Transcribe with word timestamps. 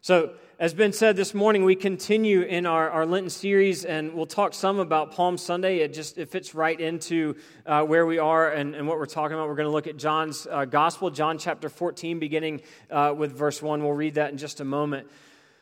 So, 0.00 0.34
as 0.60 0.74
Ben 0.74 0.92
said 0.92 1.16
this 1.16 1.34
morning, 1.34 1.64
we 1.64 1.74
continue 1.74 2.42
in 2.42 2.66
our, 2.66 2.88
our 2.88 3.04
Lenten 3.04 3.30
series, 3.30 3.84
and 3.84 4.14
we'll 4.14 4.26
talk 4.26 4.54
some 4.54 4.78
about 4.78 5.10
Palm 5.10 5.36
Sunday. 5.36 5.78
It 5.78 5.92
just 5.92 6.18
it 6.18 6.28
fits 6.28 6.54
right 6.54 6.80
into 6.80 7.34
uh, 7.66 7.82
where 7.82 8.06
we 8.06 8.18
are 8.18 8.52
and, 8.52 8.76
and, 8.76 8.86
what 8.86 8.98
we're 8.98 9.06
talking 9.06 9.34
about. 9.34 9.48
We're 9.48 9.56
going 9.56 9.66
to 9.66 9.72
look 9.72 9.88
at 9.88 9.96
John's 9.96 10.46
uh, 10.48 10.66
Gospel, 10.66 11.10
John 11.10 11.36
chapter 11.36 11.68
14, 11.68 12.20
beginning 12.20 12.62
uh, 12.90 13.12
with 13.16 13.36
verse 13.36 13.60
1. 13.60 13.82
We'll 13.82 13.92
read 13.92 14.14
that 14.14 14.30
in 14.30 14.38
just 14.38 14.60
a 14.60 14.64
moment. 14.64 15.08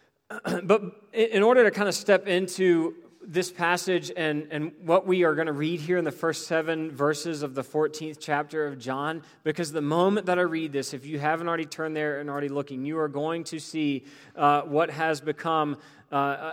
but 0.64 0.82
in 1.14 1.42
order 1.42 1.64
to 1.64 1.70
kind 1.70 1.88
of 1.88 1.94
step 1.94 2.26
into 2.26 2.94
this 3.26 3.50
passage 3.50 4.12
and, 4.16 4.46
and 4.50 4.72
what 4.80 5.06
we 5.06 5.24
are 5.24 5.34
going 5.34 5.48
to 5.48 5.52
read 5.52 5.80
here 5.80 5.98
in 5.98 6.04
the 6.04 6.12
first 6.12 6.46
seven 6.46 6.90
verses 6.90 7.42
of 7.42 7.54
the 7.54 7.62
14th 7.62 8.18
chapter 8.20 8.66
of 8.66 8.78
John, 8.78 9.22
because 9.42 9.72
the 9.72 9.82
moment 9.82 10.26
that 10.26 10.38
I 10.38 10.42
read 10.42 10.72
this, 10.72 10.94
if 10.94 11.04
you 11.04 11.18
haven't 11.18 11.48
already 11.48 11.64
turned 11.64 11.96
there 11.96 12.20
and 12.20 12.30
already 12.30 12.48
looking, 12.48 12.84
you 12.84 12.98
are 12.98 13.08
going 13.08 13.44
to 13.44 13.58
see 13.58 14.04
uh, 14.36 14.62
what 14.62 14.90
has 14.90 15.20
become 15.20 15.76
uh, 16.12 16.52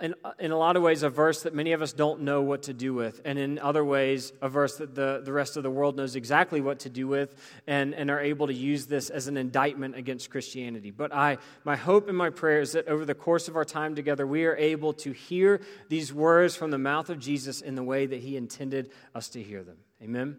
in, 0.00 0.14
in 0.40 0.50
a 0.50 0.56
lot 0.56 0.76
of 0.76 0.82
ways, 0.82 1.04
a 1.04 1.08
verse 1.08 1.42
that 1.44 1.54
many 1.54 1.72
of 1.72 1.80
us 1.80 1.92
don't 1.92 2.22
know 2.22 2.42
what 2.42 2.64
to 2.64 2.72
do 2.72 2.94
with, 2.94 3.20
and 3.24 3.38
in 3.38 3.60
other 3.60 3.84
ways, 3.84 4.32
a 4.42 4.48
verse 4.48 4.76
that 4.78 4.94
the, 4.94 5.22
the 5.24 5.32
rest 5.32 5.56
of 5.56 5.62
the 5.62 5.70
world 5.70 5.96
knows 5.96 6.16
exactly 6.16 6.60
what 6.60 6.80
to 6.80 6.90
do 6.90 7.06
with 7.06 7.36
and, 7.68 7.94
and 7.94 8.10
are 8.10 8.20
able 8.20 8.48
to 8.48 8.54
use 8.54 8.86
this 8.86 9.08
as 9.08 9.28
an 9.28 9.36
indictment 9.36 9.94
against 9.94 10.30
Christianity. 10.30 10.90
But 10.90 11.14
I, 11.14 11.38
my 11.62 11.76
hope 11.76 12.08
and 12.08 12.18
my 12.18 12.30
prayer 12.30 12.60
is 12.60 12.72
that 12.72 12.88
over 12.88 13.04
the 13.04 13.14
course 13.14 13.46
of 13.46 13.54
our 13.54 13.64
time 13.64 13.94
together, 13.94 14.26
we 14.26 14.46
are 14.46 14.56
able 14.56 14.92
to 14.94 15.12
hear 15.12 15.60
these 15.88 16.12
words 16.12 16.56
from 16.56 16.72
the 16.72 16.78
mouth 16.78 17.08
of 17.08 17.20
Jesus 17.20 17.60
in 17.60 17.76
the 17.76 17.84
way 17.84 18.06
that 18.06 18.20
He 18.20 18.36
intended 18.36 18.90
us 19.14 19.28
to 19.30 19.42
hear 19.42 19.62
them. 19.62 19.76
Amen? 20.02 20.38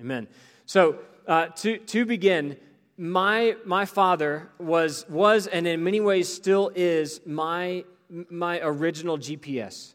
Amen. 0.00 0.28
So, 0.66 1.00
uh, 1.26 1.46
to, 1.46 1.78
to 1.78 2.04
begin, 2.04 2.56
my, 2.96 3.56
my 3.64 3.86
father 3.86 4.50
was, 4.58 5.04
was 5.08 5.46
and 5.48 5.66
in 5.66 5.82
many 5.82 6.00
ways 6.00 6.32
still 6.32 6.70
is 6.74 7.20
my 7.26 7.84
my 8.30 8.60
original 8.62 9.18
GPS. 9.18 9.94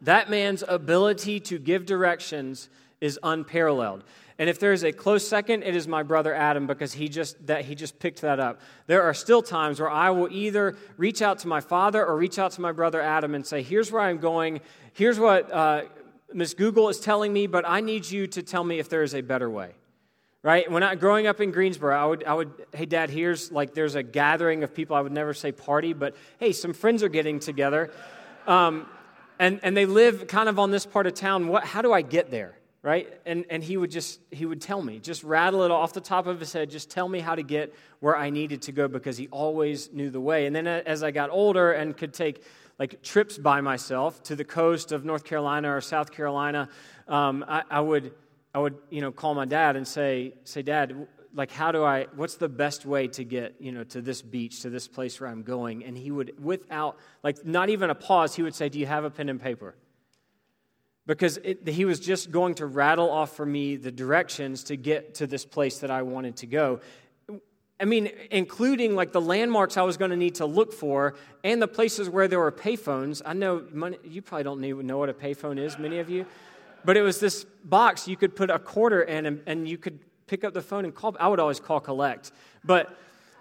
That 0.00 0.28
man's 0.28 0.62
ability 0.66 1.40
to 1.40 1.58
give 1.58 1.86
directions 1.86 2.68
is 3.00 3.18
unparalleled. 3.22 4.04
And 4.38 4.50
if 4.50 4.58
there's 4.58 4.84
a 4.84 4.92
close 4.92 5.26
second, 5.26 5.62
it 5.62 5.74
is 5.74 5.88
my 5.88 6.02
brother 6.02 6.34
Adam 6.34 6.66
because 6.66 6.92
he 6.92 7.08
just 7.08 7.46
that 7.46 7.64
he 7.64 7.74
just 7.74 7.98
picked 7.98 8.20
that 8.20 8.38
up. 8.38 8.60
There 8.86 9.02
are 9.02 9.14
still 9.14 9.40
times 9.42 9.80
where 9.80 9.90
I 9.90 10.10
will 10.10 10.28
either 10.30 10.76
reach 10.98 11.22
out 11.22 11.38
to 11.40 11.48
my 11.48 11.60
father 11.60 12.04
or 12.04 12.16
reach 12.16 12.38
out 12.38 12.52
to 12.52 12.60
my 12.60 12.72
brother 12.72 13.00
Adam 13.00 13.34
and 13.34 13.46
say, 13.46 13.62
"Here's 13.62 13.90
where 13.90 14.02
I'm 14.02 14.18
going. 14.18 14.60
Here's 14.92 15.18
what 15.18 15.50
uh, 15.50 15.84
Miss 16.34 16.52
Google 16.52 16.90
is 16.90 17.00
telling 17.00 17.32
me, 17.32 17.46
but 17.46 17.64
I 17.66 17.80
need 17.80 18.10
you 18.10 18.26
to 18.26 18.42
tell 18.42 18.64
me 18.64 18.78
if 18.78 18.90
there 18.90 19.02
is 19.02 19.14
a 19.14 19.22
better 19.22 19.48
way." 19.48 19.72
Right? 20.46 20.70
When 20.70 20.84
I 20.84 20.94
growing 20.94 21.26
up 21.26 21.40
in 21.40 21.50
Greensboro, 21.50 21.96
I 21.96 22.06
would, 22.06 22.22
I 22.22 22.32
would, 22.32 22.52
hey, 22.72 22.86
Dad, 22.86 23.10
here's 23.10 23.50
like 23.50 23.74
there's 23.74 23.96
a 23.96 24.02
gathering 24.04 24.62
of 24.62 24.72
people. 24.72 24.94
I 24.94 25.00
would 25.00 25.10
never 25.10 25.34
say 25.34 25.50
party, 25.50 25.92
but 25.92 26.14
hey, 26.38 26.52
some 26.52 26.72
friends 26.72 27.02
are 27.02 27.08
getting 27.08 27.40
together, 27.40 27.90
um, 28.46 28.86
and 29.40 29.58
and 29.64 29.76
they 29.76 29.86
live 29.86 30.28
kind 30.28 30.48
of 30.48 30.60
on 30.60 30.70
this 30.70 30.86
part 30.86 31.08
of 31.08 31.14
town. 31.14 31.48
What? 31.48 31.64
How 31.64 31.82
do 31.82 31.92
I 31.92 32.00
get 32.00 32.30
there? 32.30 32.56
Right? 32.80 33.12
And 33.26 33.44
and 33.50 33.64
he 33.64 33.76
would 33.76 33.90
just 33.90 34.20
he 34.30 34.46
would 34.46 34.60
tell 34.60 34.80
me, 34.80 35.00
just 35.00 35.24
rattle 35.24 35.64
it 35.64 35.72
off 35.72 35.92
the 35.92 36.00
top 36.00 36.28
of 36.28 36.38
his 36.38 36.52
head, 36.52 36.70
just 36.70 36.90
tell 36.90 37.08
me 37.08 37.18
how 37.18 37.34
to 37.34 37.42
get 37.42 37.74
where 37.98 38.16
I 38.16 38.30
needed 38.30 38.62
to 38.62 38.72
go 38.72 38.86
because 38.86 39.16
he 39.16 39.26
always 39.32 39.92
knew 39.92 40.10
the 40.10 40.20
way. 40.20 40.46
And 40.46 40.54
then 40.54 40.68
as 40.68 41.02
I 41.02 41.10
got 41.10 41.30
older 41.30 41.72
and 41.72 41.96
could 41.96 42.14
take 42.14 42.44
like 42.78 43.02
trips 43.02 43.36
by 43.36 43.62
myself 43.62 44.22
to 44.24 44.36
the 44.36 44.44
coast 44.44 44.92
of 44.92 45.04
North 45.04 45.24
Carolina 45.24 45.74
or 45.74 45.80
South 45.80 46.12
Carolina, 46.12 46.68
um, 47.08 47.44
I, 47.48 47.64
I 47.68 47.80
would 47.80 48.12
I 48.56 48.58
would, 48.58 48.78
you 48.88 49.02
know, 49.02 49.12
call 49.12 49.34
my 49.34 49.44
dad 49.44 49.76
and 49.76 49.86
say, 49.86 50.32
say, 50.44 50.62
Dad, 50.62 51.06
like, 51.34 51.52
how 51.52 51.72
do 51.72 51.84
I, 51.84 52.06
what's 52.16 52.36
the 52.36 52.48
best 52.48 52.86
way 52.86 53.06
to 53.08 53.22
get, 53.22 53.56
you 53.60 53.70
know, 53.70 53.84
to 53.84 54.00
this 54.00 54.22
beach, 54.22 54.62
to 54.62 54.70
this 54.70 54.88
place 54.88 55.20
where 55.20 55.28
I'm 55.28 55.42
going? 55.42 55.84
And 55.84 55.94
he 55.94 56.10
would, 56.10 56.42
without, 56.42 56.96
like, 57.22 57.44
not 57.44 57.68
even 57.68 57.90
a 57.90 57.94
pause, 57.94 58.34
he 58.34 58.42
would 58.42 58.54
say, 58.54 58.70
Do 58.70 58.78
you 58.78 58.86
have 58.86 59.04
a 59.04 59.10
pen 59.10 59.28
and 59.28 59.38
paper? 59.38 59.74
Because 61.04 61.36
it, 61.44 61.68
he 61.68 61.84
was 61.84 62.00
just 62.00 62.30
going 62.30 62.54
to 62.54 62.64
rattle 62.64 63.10
off 63.10 63.36
for 63.36 63.44
me 63.44 63.76
the 63.76 63.92
directions 63.92 64.64
to 64.64 64.76
get 64.76 65.16
to 65.16 65.26
this 65.26 65.44
place 65.44 65.80
that 65.80 65.90
I 65.90 66.00
wanted 66.00 66.36
to 66.36 66.46
go. 66.46 66.80
I 67.78 67.84
mean, 67.84 68.10
including 68.30 68.94
like 68.94 69.12
the 69.12 69.20
landmarks 69.20 69.76
I 69.76 69.82
was 69.82 69.98
going 69.98 70.12
to 70.12 70.16
need 70.16 70.36
to 70.36 70.46
look 70.46 70.72
for 70.72 71.14
and 71.44 71.60
the 71.60 71.68
places 71.68 72.08
where 72.08 72.26
there 72.26 72.40
were 72.40 72.50
payphones. 72.50 73.20
I 73.22 73.34
know 73.34 73.66
money, 73.70 73.98
you 74.02 74.22
probably 74.22 74.44
don't 74.44 74.86
know 74.86 74.96
what 74.96 75.10
a 75.10 75.14
payphone 75.14 75.58
is, 75.58 75.78
many 75.78 75.98
of 75.98 76.08
you. 76.08 76.24
But 76.86 76.96
it 76.96 77.02
was 77.02 77.18
this 77.18 77.44
box 77.64 78.06
you 78.06 78.16
could 78.16 78.36
put 78.36 78.48
a 78.48 78.60
quarter 78.60 79.02
in 79.02 79.26
and, 79.26 79.42
and 79.46 79.68
you 79.68 79.76
could 79.76 79.98
pick 80.28 80.44
up 80.44 80.54
the 80.54 80.62
phone 80.62 80.84
and 80.84 80.94
call. 80.94 81.16
I 81.18 81.26
would 81.26 81.40
always 81.40 81.58
call 81.58 81.80
collect, 81.80 82.30
but 82.64 82.96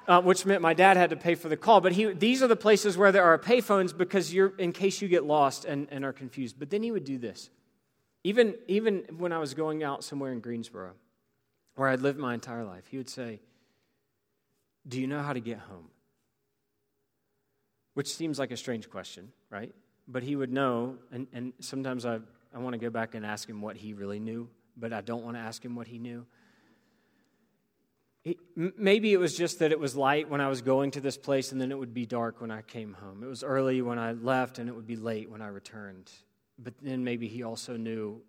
uh, 0.07 0.19
which 0.21 0.47
meant 0.47 0.63
my 0.63 0.73
dad 0.73 0.97
had 0.97 1.11
to 1.11 1.15
pay 1.15 1.35
for 1.35 1.47
the 1.47 1.55
call. 1.55 1.79
But 1.79 1.91
he, 1.91 2.11
these 2.11 2.41
are 2.41 2.47
the 2.47 2.55
places 2.55 2.97
where 2.97 3.11
there 3.11 3.23
are 3.23 3.37
payphones 3.37 3.95
because 3.95 4.33
you're 4.33 4.53
in 4.57 4.71
case 4.71 4.99
you 4.99 5.07
get 5.07 5.25
lost 5.25 5.63
and, 5.63 5.87
and 5.91 6.03
are 6.03 6.11
confused. 6.11 6.57
But 6.57 6.71
then 6.71 6.81
he 6.81 6.91
would 6.91 7.05
do 7.05 7.19
this. 7.19 7.51
Even, 8.23 8.55
even 8.67 9.03
when 9.15 9.31
I 9.31 9.37
was 9.37 9.53
going 9.53 9.83
out 9.83 10.03
somewhere 10.03 10.31
in 10.31 10.39
Greensboro, 10.39 10.93
where 11.75 11.87
I'd 11.87 12.01
lived 12.01 12.17
my 12.17 12.33
entire 12.33 12.63
life, 12.63 12.87
he 12.89 12.97
would 12.97 13.09
say, 13.09 13.41
Do 14.87 14.99
you 14.99 15.05
know 15.05 15.21
how 15.21 15.33
to 15.33 15.39
get 15.39 15.59
home? 15.59 15.89
Which 17.93 18.11
seems 18.11 18.39
like 18.39 18.49
a 18.49 18.57
strange 18.57 18.89
question, 18.89 19.31
right? 19.51 19.71
But 20.07 20.23
he 20.23 20.35
would 20.35 20.51
know, 20.51 20.95
and, 21.11 21.27
and 21.31 21.53
sometimes 21.59 22.07
I 22.07 22.19
I 22.55 22.59
want 22.59 22.73
to 22.73 22.79
go 22.79 22.89
back 22.89 23.15
and 23.15 23.25
ask 23.25 23.49
him 23.49 23.61
what 23.61 23.75
he 23.75 23.93
really 23.93 24.19
knew, 24.19 24.47
but 24.77 24.93
I 24.93 25.01
don't 25.01 25.25
want 25.25 25.35
to 25.35 25.41
ask 25.41 25.63
him 25.63 25.75
what 25.75 25.87
he 25.87 25.99
knew. 25.99 26.25
He, 28.23 28.39
maybe 28.55 29.11
it 29.11 29.17
was 29.17 29.37
just 29.37 29.59
that 29.59 29.71
it 29.73 29.79
was 29.79 29.95
light 29.95 30.29
when 30.29 30.39
I 30.39 30.47
was 30.47 30.61
going 30.61 30.91
to 30.91 31.01
this 31.01 31.17
place 31.17 31.51
and 31.51 31.59
then 31.59 31.71
it 31.71 31.77
would 31.77 31.93
be 31.93 32.05
dark 32.05 32.39
when 32.39 32.51
I 32.51 32.61
came 32.61 32.93
home. 32.93 33.23
It 33.23 33.27
was 33.27 33.43
early 33.43 33.81
when 33.81 33.99
I 33.99 34.13
left 34.13 34.57
and 34.57 34.69
it 34.69 34.75
would 34.75 34.87
be 34.87 34.95
late 34.95 35.29
when 35.29 35.41
I 35.41 35.47
returned. 35.47 36.09
But 36.57 36.73
then 36.81 37.03
maybe 37.03 37.27
he 37.27 37.43
also 37.43 37.75
knew 37.75 38.21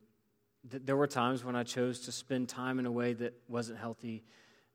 that 0.71 0.85
there 0.85 0.97
were 0.97 1.07
times 1.07 1.45
when 1.45 1.55
I 1.55 1.63
chose 1.63 2.01
to 2.01 2.13
spend 2.13 2.49
time 2.49 2.81
in 2.81 2.87
a 2.87 2.93
way 2.93 3.13
that 3.15 3.33
wasn't 3.49 3.79
healthy 3.79 4.25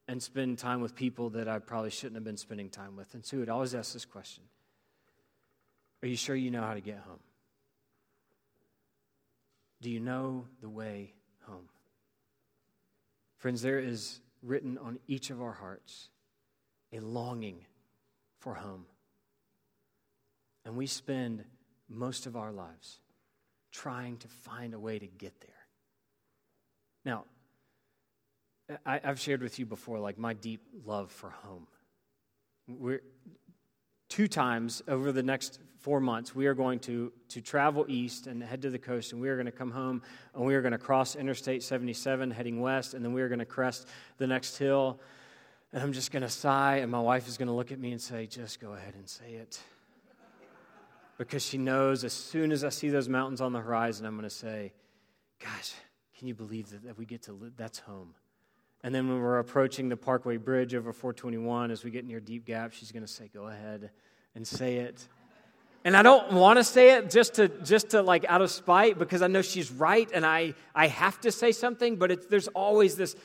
and 0.08 0.24
spend 0.24 0.60
time 0.60 0.82
with 0.82 0.96
people 0.96 1.30
that 1.32 1.50
I 1.50 1.60
probably 1.60 1.92
shouldn't 1.92 2.16
have 2.16 2.24
been 2.24 2.38
spending 2.38 2.70
time 2.70 2.96
with. 2.96 3.14
And 3.14 3.26
so 3.26 3.36
he 3.36 3.40
would 3.42 3.50
always 3.50 3.76
ask 3.76 3.92
this 3.92 4.06
question 4.06 4.44
Are 6.02 6.08
you 6.08 6.16
sure 6.16 6.38
you 6.38 6.52
know 6.52 6.62
how 6.62 6.74
to 6.74 6.82
get 6.82 7.00
home? 7.00 7.20
Do 9.82 9.90
you 9.90 10.00
know 10.00 10.46
the 10.62 10.70
way 10.70 11.14
home? 11.42 11.70
Friends, 13.38 13.62
there 13.62 13.80
is 13.80 14.20
written 14.44 14.78
on 14.78 15.00
each 15.08 15.32
of 15.32 15.42
our 15.42 15.54
hearts 15.54 16.10
a 16.94 17.00
longing 17.00 17.66
for 18.40 18.54
home. 18.54 18.86
And 20.66 20.76
we 20.76 20.86
spend 20.86 21.44
most 21.90 22.28
of 22.28 22.36
our 22.36 22.52
lives 22.52 23.00
trying 23.72 24.18
to 24.18 24.28
find 24.28 24.74
a 24.74 24.80
way 24.80 25.00
to 25.00 25.08
get 25.08 25.40
there. 25.42 25.50
Now, 27.04 27.26
I, 28.86 29.00
have 29.04 29.20
shared 29.20 29.42
with 29.42 29.58
you 29.60 29.66
before, 29.66 30.00
like 30.00 30.18
my 30.18 30.34
deep 30.34 30.62
love 30.86 31.12
for 31.12 31.30
home. 31.30 31.68
We're, 32.68 33.02
two 34.12 34.28
times 34.28 34.84
over 34.90 35.14
the 35.14 35.24
next 35.24 35.60
four 35.80 36.02
months, 36.02 36.36
we 36.36 36.46
are 36.46 36.54
going 36.54 36.80
to, 36.80 37.14
to 37.30 37.40
travel 37.40 37.86
east 37.88 38.28
and 38.28 38.44
head 38.44 38.62
to 38.62 38.70
the 38.70 38.78
coast, 38.78 39.14
and 39.14 39.22
we 39.22 39.30
are 39.30 39.36
going 39.36 39.46
to 39.46 39.54
come 39.54 39.72
home 39.72 40.02
and 40.36 40.46
we 40.46 40.54
are 40.54 40.62
going 40.62 40.74
to 40.74 40.78
cross 40.78 41.16
Interstate 41.16 41.64
77 41.64 42.30
heading 42.30 42.60
west, 42.60 42.94
and 42.94 43.06
then 43.06 43.14
we 43.14 43.22
are 43.22 43.30
going 43.30 43.40
to 43.40 43.46
crest 43.46 43.88
the 44.18 44.28
next 44.28 44.58
hill. 44.58 45.00
And 45.72 45.82
I'm 45.82 45.94
just 45.94 46.12
going 46.12 46.24
to 46.24 46.30
sigh, 46.30 46.78
and 46.78 46.92
my 46.92 47.00
wife 47.00 47.30
is 47.30 47.38
going 47.38 47.48
to 47.48 47.54
look 47.54 47.72
at 47.72 47.80
me 47.80 47.94
and 47.94 48.02
say, 48.02 48.28
Just 48.28 48.60
go 48.60 48.74
ahead 48.74 48.96
and 48.96 49.08
say 49.08 49.32
it. 49.32 49.58
Because 51.18 51.46
she 51.46 51.58
knows 51.58 52.04
as 52.04 52.12
soon 52.12 52.52
as 52.52 52.66
I 52.66 52.70
see 52.70 52.90
those 52.90 53.08
mountains 53.08 53.40
on 53.40 53.54
the 53.54 53.62
horizon, 53.62 54.06
I'm 54.06 54.18
going 54.18 54.30
to 54.30 54.36
say, 54.36 54.74
Gosh, 55.40 55.74
can 56.20 56.28
you 56.28 56.36
believe 56.36 56.70
that, 56.72 56.84
that 56.84 56.98
we 56.98 57.06
get 57.06 57.24
to 57.24 57.32
live? 57.32 57.54
That's 57.56 57.80
home. 57.80 58.14
And 58.84 58.94
then 58.96 59.08
when 59.08 59.20
we're 59.22 59.40
approaching 59.40 59.90
the 59.90 59.98
Parkway 59.98 60.38
Bridge 60.38 60.74
over 60.74 60.92
421, 60.92 61.72
as 61.72 61.84
we 61.84 61.92
get 61.92 62.06
near 62.06 62.20
Deep 62.20 62.46
Gap, 62.46 62.74
she's 62.74 62.92
going 62.92 63.06
to 63.06 63.12
say, 63.12 63.30
Go 63.34 63.48
ahead 63.48 63.92
and 64.36 64.48
say 64.48 64.78
it. 64.78 65.08
And 65.84 65.98
I 65.98 66.04
don't 66.04 66.34
want 66.34 66.58
to 66.58 66.64
say 66.64 66.98
it 66.98 67.10
just 67.10 67.36
to 67.36 67.48
just 67.48 67.90
to 67.90 68.04
like 68.04 68.24
out 68.26 68.42
of 68.42 68.52
spite 68.52 69.00
because 69.00 69.24
I 69.24 69.28
know 69.28 69.42
she's 69.42 69.72
right 69.72 70.10
and 70.14 70.24
I 70.26 70.54
I 70.76 70.88
have 70.88 71.20
to 71.22 71.32
say 71.32 71.52
something, 71.52 71.96
but 71.96 72.30
there's 72.30 72.48
always 72.50 72.96
this 72.96 73.16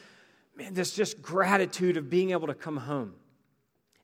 man, 0.57 0.73
this 0.73 0.95
just 0.95 1.21
gratitude 1.21 1.99
of 1.99 2.09
being 2.09 2.31
able 2.31 2.47
to 2.47 2.55
come 2.55 2.79
home. 2.79 3.13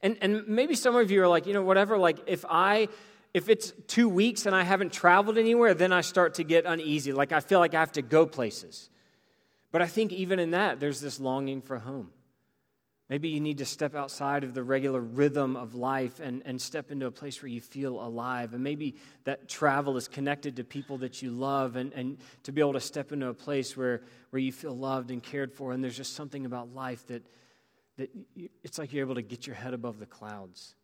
And 0.02 0.18
and 0.20 0.46
maybe 0.48 0.74
some 0.74 0.96
of 0.96 1.10
you 1.10 1.22
are 1.22 1.28
like, 1.28 1.46
you 1.46 1.54
know, 1.54 1.62
whatever, 1.62 1.96
like 1.96 2.18
if 2.26 2.44
I 2.46 2.88
if 3.32 3.48
it's 3.48 3.72
two 3.86 4.08
weeks 4.08 4.44
and 4.44 4.54
I 4.54 4.64
haven't 4.64 4.92
traveled 4.92 5.38
anywhere, 5.38 5.72
then 5.72 5.90
I 5.90 6.02
start 6.02 6.34
to 6.34 6.44
get 6.44 6.66
uneasy. 6.66 7.14
Like 7.14 7.32
I 7.32 7.40
feel 7.40 7.58
like 7.58 7.74
I 7.74 7.80
have 7.80 7.92
to 7.92 8.02
go 8.02 8.26
places. 8.26 8.90
But 9.72 9.82
I 9.82 9.86
think 9.86 10.12
even 10.12 10.38
in 10.38 10.52
that, 10.52 10.78
there's 10.78 11.00
this 11.00 11.18
longing 11.18 11.62
for 11.62 11.78
home. 11.78 12.10
Maybe 13.08 13.28
you 13.28 13.40
need 13.40 13.58
to 13.58 13.66
step 13.66 13.94
outside 13.94 14.44
of 14.44 14.54
the 14.54 14.62
regular 14.62 15.00
rhythm 15.00 15.56
of 15.56 15.74
life 15.74 16.18
and, 16.20 16.40
and 16.46 16.60
step 16.60 16.90
into 16.90 17.06
a 17.06 17.10
place 17.10 17.42
where 17.42 17.50
you 17.50 17.60
feel 17.60 18.00
alive. 18.00 18.54
And 18.54 18.62
maybe 18.62 18.96
that 19.24 19.48
travel 19.48 19.96
is 19.96 20.08
connected 20.08 20.56
to 20.56 20.64
people 20.64 20.98
that 20.98 21.20
you 21.20 21.30
love 21.30 21.76
and, 21.76 21.92
and 21.92 22.18
to 22.44 22.52
be 22.52 22.60
able 22.60 22.72
to 22.74 22.80
step 22.80 23.12
into 23.12 23.28
a 23.28 23.34
place 23.34 23.76
where, 23.76 24.02
where 24.30 24.40
you 24.40 24.52
feel 24.52 24.74
loved 24.74 25.10
and 25.10 25.22
cared 25.22 25.52
for. 25.52 25.72
And 25.72 25.84
there's 25.84 25.96
just 25.96 26.14
something 26.14 26.46
about 26.46 26.74
life 26.74 27.06
that, 27.08 27.26
that 27.98 28.10
you, 28.34 28.48
it's 28.62 28.78
like 28.78 28.92
you're 28.92 29.04
able 29.04 29.16
to 29.16 29.22
get 29.22 29.46
your 29.46 29.56
head 29.56 29.74
above 29.74 29.98
the 29.98 30.06
clouds. 30.06 30.74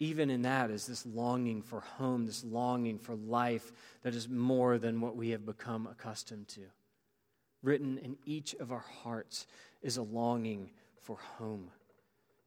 even 0.00 0.30
in 0.30 0.42
that 0.42 0.70
is 0.70 0.86
this 0.86 1.04
longing 1.06 1.62
for 1.62 1.80
home, 1.80 2.26
this 2.26 2.44
longing 2.44 2.98
for 2.98 3.14
life 3.14 3.72
that 4.02 4.14
is 4.14 4.28
more 4.28 4.78
than 4.78 5.00
what 5.00 5.16
we 5.16 5.30
have 5.30 5.44
become 5.44 5.86
accustomed 5.86 6.48
to. 6.48 6.62
Written 7.62 7.98
in 7.98 8.16
each 8.24 8.54
of 8.54 8.70
our 8.70 8.84
hearts 9.02 9.46
is 9.82 9.96
a 9.96 10.02
longing 10.02 10.70
for 11.02 11.16
home. 11.38 11.70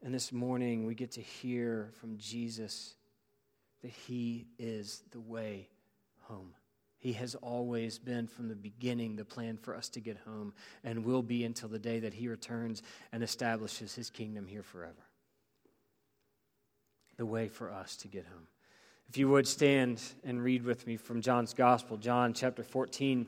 And 0.03 0.13
this 0.13 0.31
morning 0.31 0.85
we 0.85 0.95
get 0.95 1.11
to 1.11 1.21
hear 1.21 1.89
from 1.99 2.17
Jesus 2.17 2.95
that 3.81 3.91
He 3.91 4.47
is 4.57 5.03
the 5.11 5.19
way 5.19 5.67
home. 6.21 6.53
He 6.97 7.13
has 7.13 7.35
always 7.35 7.97
been 7.97 8.27
from 8.27 8.47
the 8.47 8.55
beginning 8.55 9.15
the 9.15 9.25
plan 9.25 9.57
for 9.57 9.75
us 9.75 9.89
to 9.89 9.99
get 9.99 10.17
home 10.17 10.53
and 10.83 11.03
will 11.03 11.23
be 11.23 11.43
until 11.43 11.67
the 11.67 11.79
day 11.79 11.99
that 11.99 12.13
He 12.13 12.27
returns 12.27 12.83
and 13.11 13.23
establishes 13.23 13.95
His 13.95 14.09
kingdom 14.09 14.47
here 14.47 14.63
forever. 14.63 15.03
The 17.17 17.25
way 17.25 17.49
for 17.49 17.71
us 17.71 17.97
to 17.97 18.07
get 18.07 18.25
home. 18.25 18.47
If 19.09 19.17
you 19.17 19.29
would 19.29 19.47
stand 19.47 20.01
and 20.23 20.41
read 20.41 20.63
with 20.63 20.87
me 20.87 20.95
from 20.95 21.21
John's 21.21 21.53
Gospel, 21.53 21.97
John 21.97 22.33
chapter 22.33 22.63
14, 22.63 23.27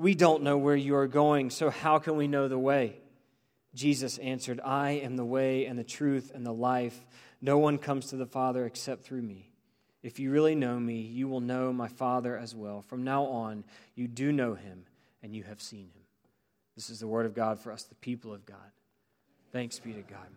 we 0.00 0.14
don't 0.14 0.42
know 0.42 0.56
where 0.56 0.74
you 0.74 0.96
are 0.96 1.06
going, 1.06 1.50
so 1.50 1.68
how 1.68 1.98
can 1.98 2.16
we 2.16 2.26
know 2.26 2.48
the 2.48 2.58
way? 2.58 2.96
Jesus 3.74 4.16
answered, 4.16 4.58
I 4.64 4.92
am 4.92 5.16
the 5.16 5.26
way 5.26 5.66
and 5.66 5.78
the 5.78 5.84
truth 5.84 6.32
and 6.34 6.44
the 6.44 6.54
life. 6.54 6.98
No 7.42 7.58
one 7.58 7.76
comes 7.76 8.06
to 8.06 8.16
the 8.16 8.24
Father 8.24 8.64
except 8.64 9.04
through 9.04 9.20
me. 9.20 9.50
If 10.02 10.18
you 10.18 10.30
really 10.30 10.54
know 10.54 10.80
me, 10.80 11.02
you 11.02 11.28
will 11.28 11.42
know 11.42 11.70
my 11.70 11.88
Father 11.88 12.34
as 12.34 12.54
well. 12.54 12.80
From 12.80 13.04
now 13.04 13.24
on, 13.24 13.62
you 13.94 14.08
do 14.08 14.32
know 14.32 14.54
him 14.54 14.86
and 15.22 15.34
you 15.34 15.42
have 15.42 15.60
seen 15.60 15.90
him. 15.90 16.02
This 16.76 16.88
is 16.88 17.00
the 17.00 17.06
word 17.06 17.26
of 17.26 17.34
God 17.34 17.58
for 17.58 17.70
us, 17.70 17.82
the 17.82 17.94
people 17.96 18.32
of 18.32 18.46
God. 18.46 18.56
Thanks 19.52 19.78
be 19.78 19.92
to 19.92 20.00
God. 20.00 20.28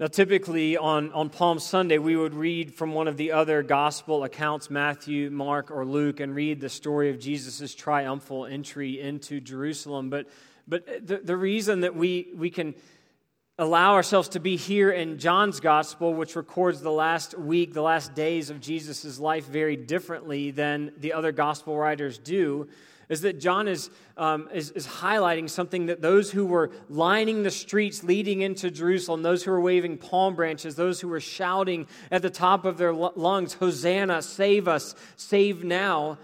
Now, 0.00 0.06
typically 0.06 0.78
on, 0.78 1.12
on 1.12 1.28
Palm 1.28 1.58
Sunday, 1.58 1.98
we 1.98 2.16
would 2.16 2.32
read 2.32 2.72
from 2.74 2.94
one 2.94 3.06
of 3.06 3.18
the 3.18 3.32
other 3.32 3.62
gospel 3.62 4.24
accounts, 4.24 4.70
Matthew, 4.70 5.28
Mark, 5.28 5.70
or 5.70 5.84
Luke, 5.84 6.20
and 6.20 6.34
read 6.34 6.58
the 6.58 6.70
story 6.70 7.10
of 7.10 7.18
Jesus' 7.18 7.74
triumphal 7.74 8.46
entry 8.46 8.98
into 8.98 9.42
Jerusalem. 9.42 10.08
But 10.08 10.26
but 10.66 11.06
the, 11.06 11.18
the 11.18 11.36
reason 11.36 11.80
that 11.80 11.94
we, 11.94 12.32
we 12.34 12.48
can 12.48 12.74
allow 13.58 13.92
ourselves 13.92 14.30
to 14.30 14.40
be 14.40 14.56
here 14.56 14.90
in 14.90 15.18
John's 15.18 15.60
gospel, 15.60 16.14
which 16.14 16.34
records 16.34 16.80
the 16.80 16.90
last 16.90 17.36
week, 17.36 17.74
the 17.74 17.82
last 17.82 18.14
days 18.14 18.48
of 18.48 18.58
Jesus' 18.58 19.18
life 19.18 19.46
very 19.46 19.76
differently 19.76 20.50
than 20.50 20.92
the 20.96 21.12
other 21.12 21.30
gospel 21.30 21.76
writers 21.76 22.16
do, 22.16 22.68
is 23.10 23.22
that 23.22 23.40
John 23.40 23.66
is, 23.68 23.90
um, 24.16 24.48
is, 24.54 24.70
is, 24.70 24.86
highlighting 24.86 25.50
something 25.50 25.86
that 25.86 26.00
those 26.00 26.30
who 26.30 26.46
were 26.46 26.70
lining 26.88 27.42
the 27.42 27.50
streets 27.50 28.04
leading 28.04 28.40
into 28.40 28.70
Jerusalem, 28.70 29.22
those 29.22 29.42
who 29.42 29.50
were 29.50 29.60
waving 29.60 29.98
palm 29.98 30.36
branches, 30.36 30.76
those 30.76 31.00
who 31.00 31.08
were 31.08 31.20
shouting 31.20 31.88
at 32.12 32.22
the 32.22 32.30
top 32.30 32.64
of 32.64 32.78
their 32.78 32.94
lungs, 32.94 33.54
Hosanna, 33.54 34.22
save 34.22 34.68
us, 34.68 34.94
save 35.16 35.64
now, 35.64 36.18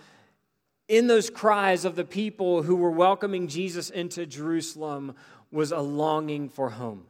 in 0.86 1.08
those 1.08 1.28
cries 1.28 1.84
of 1.84 1.96
the 1.96 2.04
people 2.04 2.62
who 2.62 2.76
were 2.76 2.92
welcoming 2.92 3.48
Jesus 3.48 3.90
into 3.90 4.24
Jerusalem 4.24 5.16
was 5.50 5.72
a 5.72 5.80
longing 5.80 6.48
for 6.48 6.70
home. 6.70 7.04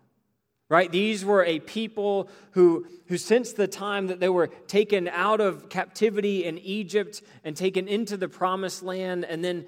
Right? 0.69 0.91
These 0.91 1.25
were 1.25 1.45
a 1.45 1.61
people 1.61 2.29
who, 2.53 2.87
who, 3.07 3.19
since 3.19 3.53
the 3.53 3.69
time 3.69 4.09
that 4.09 4.19
they 4.19 4.29
were 4.29 4.49
taken 4.49 5.07
out 5.07 5.41
of 5.41 5.69
captivity 5.69 6.45
in 6.45 6.59
Egypt 6.59 7.23
and 7.45 7.57
taken 7.57 7.87
into 7.87 8.17
the 8.17 8.29
promised 8.29 8.83
land, 8.83 9.25
and 9.25 9.45
then 9.45 9.67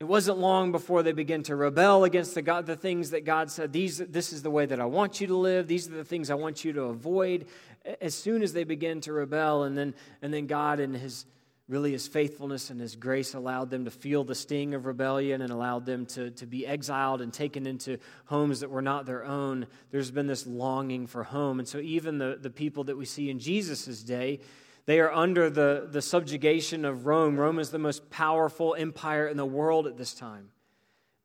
it 0.00 0.04
wasn't 0.04 0.38
long 0.38 0.72
before 0.72 1.04
they 1.04 1.12
began 1.12 1.44
to 1.44 1.54
rebel 1.54 2.02
against 2.02 2.34
the, 2.34 2.42
God, 2.42 2.66
the 2.66 2.74
things 2.74 3.10
that 3.10 3.24
God 3.24 3.50
said, 3.50 3.72
These, 3.72 3.98
This 3.98 4.32
is 4.32 4.42
the 4.42 4.50
way 4.50 4.66
that 4.66 4.80
I 4.80 4.84
want 4.84 5.20
you 5.20 5.28
to 5.28 5.36
live, 5.36 5.68
these 5.68 5.88
are 5.88 5.94
the 5.94 6.04
things 6.04 6.28
I 6.28 6.34
want 6.34 6.64
you 6.64 6.72
to 6.72 6.82
avoid. 6.82 7.46
As 8.00 8.14
soon 8.14 8.42
as 8.42 8.52
they 8.52 8.64
begin 8.64 9.00
to 9.02 9.12
rebel, 9.12 9.62
and 9.62 9.78
then, 9.78 9.94
and 10.22 10.34
then 10.34 10.46
God, 10.46 10.80
in 10.80 10.94
His 10.94 11.24
really 11.68 11.92
his 11.92 12.06
faithfulness 12.06 12.68
and 12.70 12.80
his 12.80 12.94
grace 12.94 13.34
allowed 13.34 13.70
them 13.70 13.86
to 13.86 13.90
feel 13.90 14.22
the 14.22 14.34
sting 14.34 14.74
of 14.74 14.84
rebellion 14.84 15.40
and 15.40 15.50
allowed 15.50 15.86
them 15.86 16.04
to, 16.04 16.30
to 16.32 16.46
be 16.46 16.66
exiled 16.66 17.22
and 17.22 17.32
taken 17.32 17.66
into 17.66 17.98
homes 18.26 18.60
that 18.60 18.70
were 18.70 18.82
not 18.82 19.06
their 19.06 19.24
own. 19.24 19.66
There's 19.90 20.10
been 20.10 20.26
this 20.26 20.46
longing 20.46 21.06
for 21.06 21.24
home. 21.24 21.58
And 21.58 21.66
so, 21.66 21.78
even 21.78 22.18
the, 22.18 22.38
the 22.40 22.50
people 22.50 22.84
that 22.84 22.98
we 22.98 23.06
see 23.06 23.30
in 23.30 23.38
Jesus' 23.38 24.02
day, 24.02 24.40
they 24.86 25.00
are 25.00 25.12
under 25.12 25.48
the, 25.48 25.88
the 25.90 26.02
subjugation 26.02 26.84
of 26.84 27.06
Rome. 27.06 27.40
Rome 27.40 27.58
is 27.58 27.70
the 27.70 27.78
most 27.78 28.10
powerful 28.10 28.74
empire 28.74 29.26
in 29.26 29.38
the 29.38 29.46
world 29.46 29.86
at 29.86 29.96
this 29.96 30.12
time. 30.12 30.50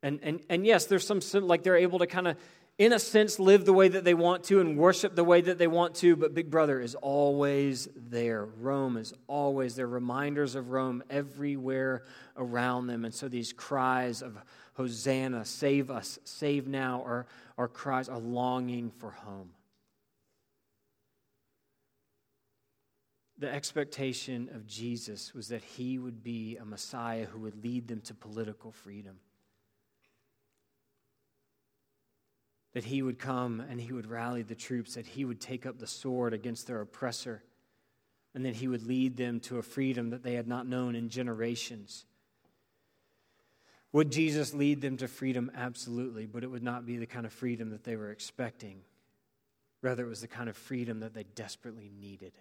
And, 0.02 0.20
and, 0.22 0.40
and 0.48 0.64
yes, 0.64 0.86
there's 0.86 1.06
some, 1.06 1.20
like 1.46 1.62
they're 1.62 1.76
able 1.76 1.98
to 1.98 2.06
kind 2.06 2.26
of 2.26 2.36
in 2.80 2.94
a 2.94 2.98
sense, 2.98 3.38
live 3.38 3.66
the 3.66 3.74
way 3.74 3.88
that 3.88 4.04
they 4.04 4.14
want 4.14 4.42
to 4.44 4.58
and 4.58 4.78
worship 4.78 5.14
the 5.14 5.22
way 5.22 5.42
that 5.42 5.58
they 5.58 5.66
want 5.66 5.94
to, 5.96 6.16
but 6.16 6.32
Big 6.32 6.50
Brother 6.50 6.80
is 6.80 6.94
always 6.94 7.88
there. 7.94 8.46
Rome 8.46 8.96
is 8.96 9.12
always 9.26 9.76
there. 9.76 9.86
Reminders 9.86 10.54
of 10.54 10.70
Rome 10.70 11.02
everywhere 11.10 12.04
around 12.38 12.86
them. 12.86 13.04
And 13.04 13.12
so 13.12 13.28
these 13.28 13.52
cries 13.52 14.22
of 14.22 14.38
Hosanna, 14.72 15.44
save 15.44 15.90
us, 15.90 16.18
save 16.24 16.68
now, 16.68 17.02
are, 17.04 17.26
are 17.58 17.68
cries, 17.68 18.08
are 18.08 18.18
longing 18.18 18.90
for 18.96 19.10
home. 19.10 19.50
The 23.36 23.52
expectation 23.52 24.48
of 24.54 24.66
Jesus 24.66 25.34
was 25.34 25.48
that 25.48 25.62
he 25.62 25.98
would 25.98 26.22
be 26.22 26.56
a 26.56 26.64
Messiah 26.64 27.26
who 27.26 27.40
would 27.40 27.62
lead 27.62 27.88
them 27.88 28.00
to 28.02 28.14
political 28.14 28.72
freedom. 28.72 29.18
That 32.72 32.84
he 32.84 33.02
would 33.02 33.18
come 33.18 33.60
and 33.60 33.80
he 33.80 33.92
would 33.92 34.06
rally 34.06 34.42
the 34.42 34.54
troops, 34.54 34.94
that 34.94 35.06
he 35.06 35.24
would 35.24 35.40
take 35.40 35.66
up 35.66 35.78
the 35.78 35.86
sword 35.86 36.32
against 36.32 36.66
their 36.66 36.80
oppressor, 36.80 37.42
and 38.34 38.44
that 38.44 38.56
he 38.56 38.68
would 38.68 38.86
lead 38.86 39.16
them 39.16 39.40
to 39.40 39.58
a 39.58 39.62
freedom 39.62 40.10
that 40.10 40.22
they 40.22 40.34
had 40.34 40.46
not 40.46 40.66
known 40.66 40.94
in 40.94 41.08
generations. 41.08 42.04
Would 43.92 44.12
Jesus 44.12 44.54
lead 44.54 44.80
them 44.80 44.96
to 44.98 45.08
freedom? 45.08 45.50
Absolutely, 45.54 46.26
but 46.26 46.44
it 46.44 46.50
would 46.50 46.62
not 46.62 46.86
be 46.86 46.96
the 46.96 47.06
kind 47.06 47.26
of 47.26 47.32
freedom 47.32 47.70
that 47.70 47.82
they 47.82 47.96
were 47.96 48.12
expecting. 48.12 48.82
Rather, 49.82 50.04
it 50.04 50.08
was 50.08 50.20
the 50.20 50.28
kind 50.28 50.48
of 50.48 50.56
freedom 50.56 51.00
that 51.00 51.12
they 51.12 51.24
desperately 51.34 51.90
needed 52.00 52.32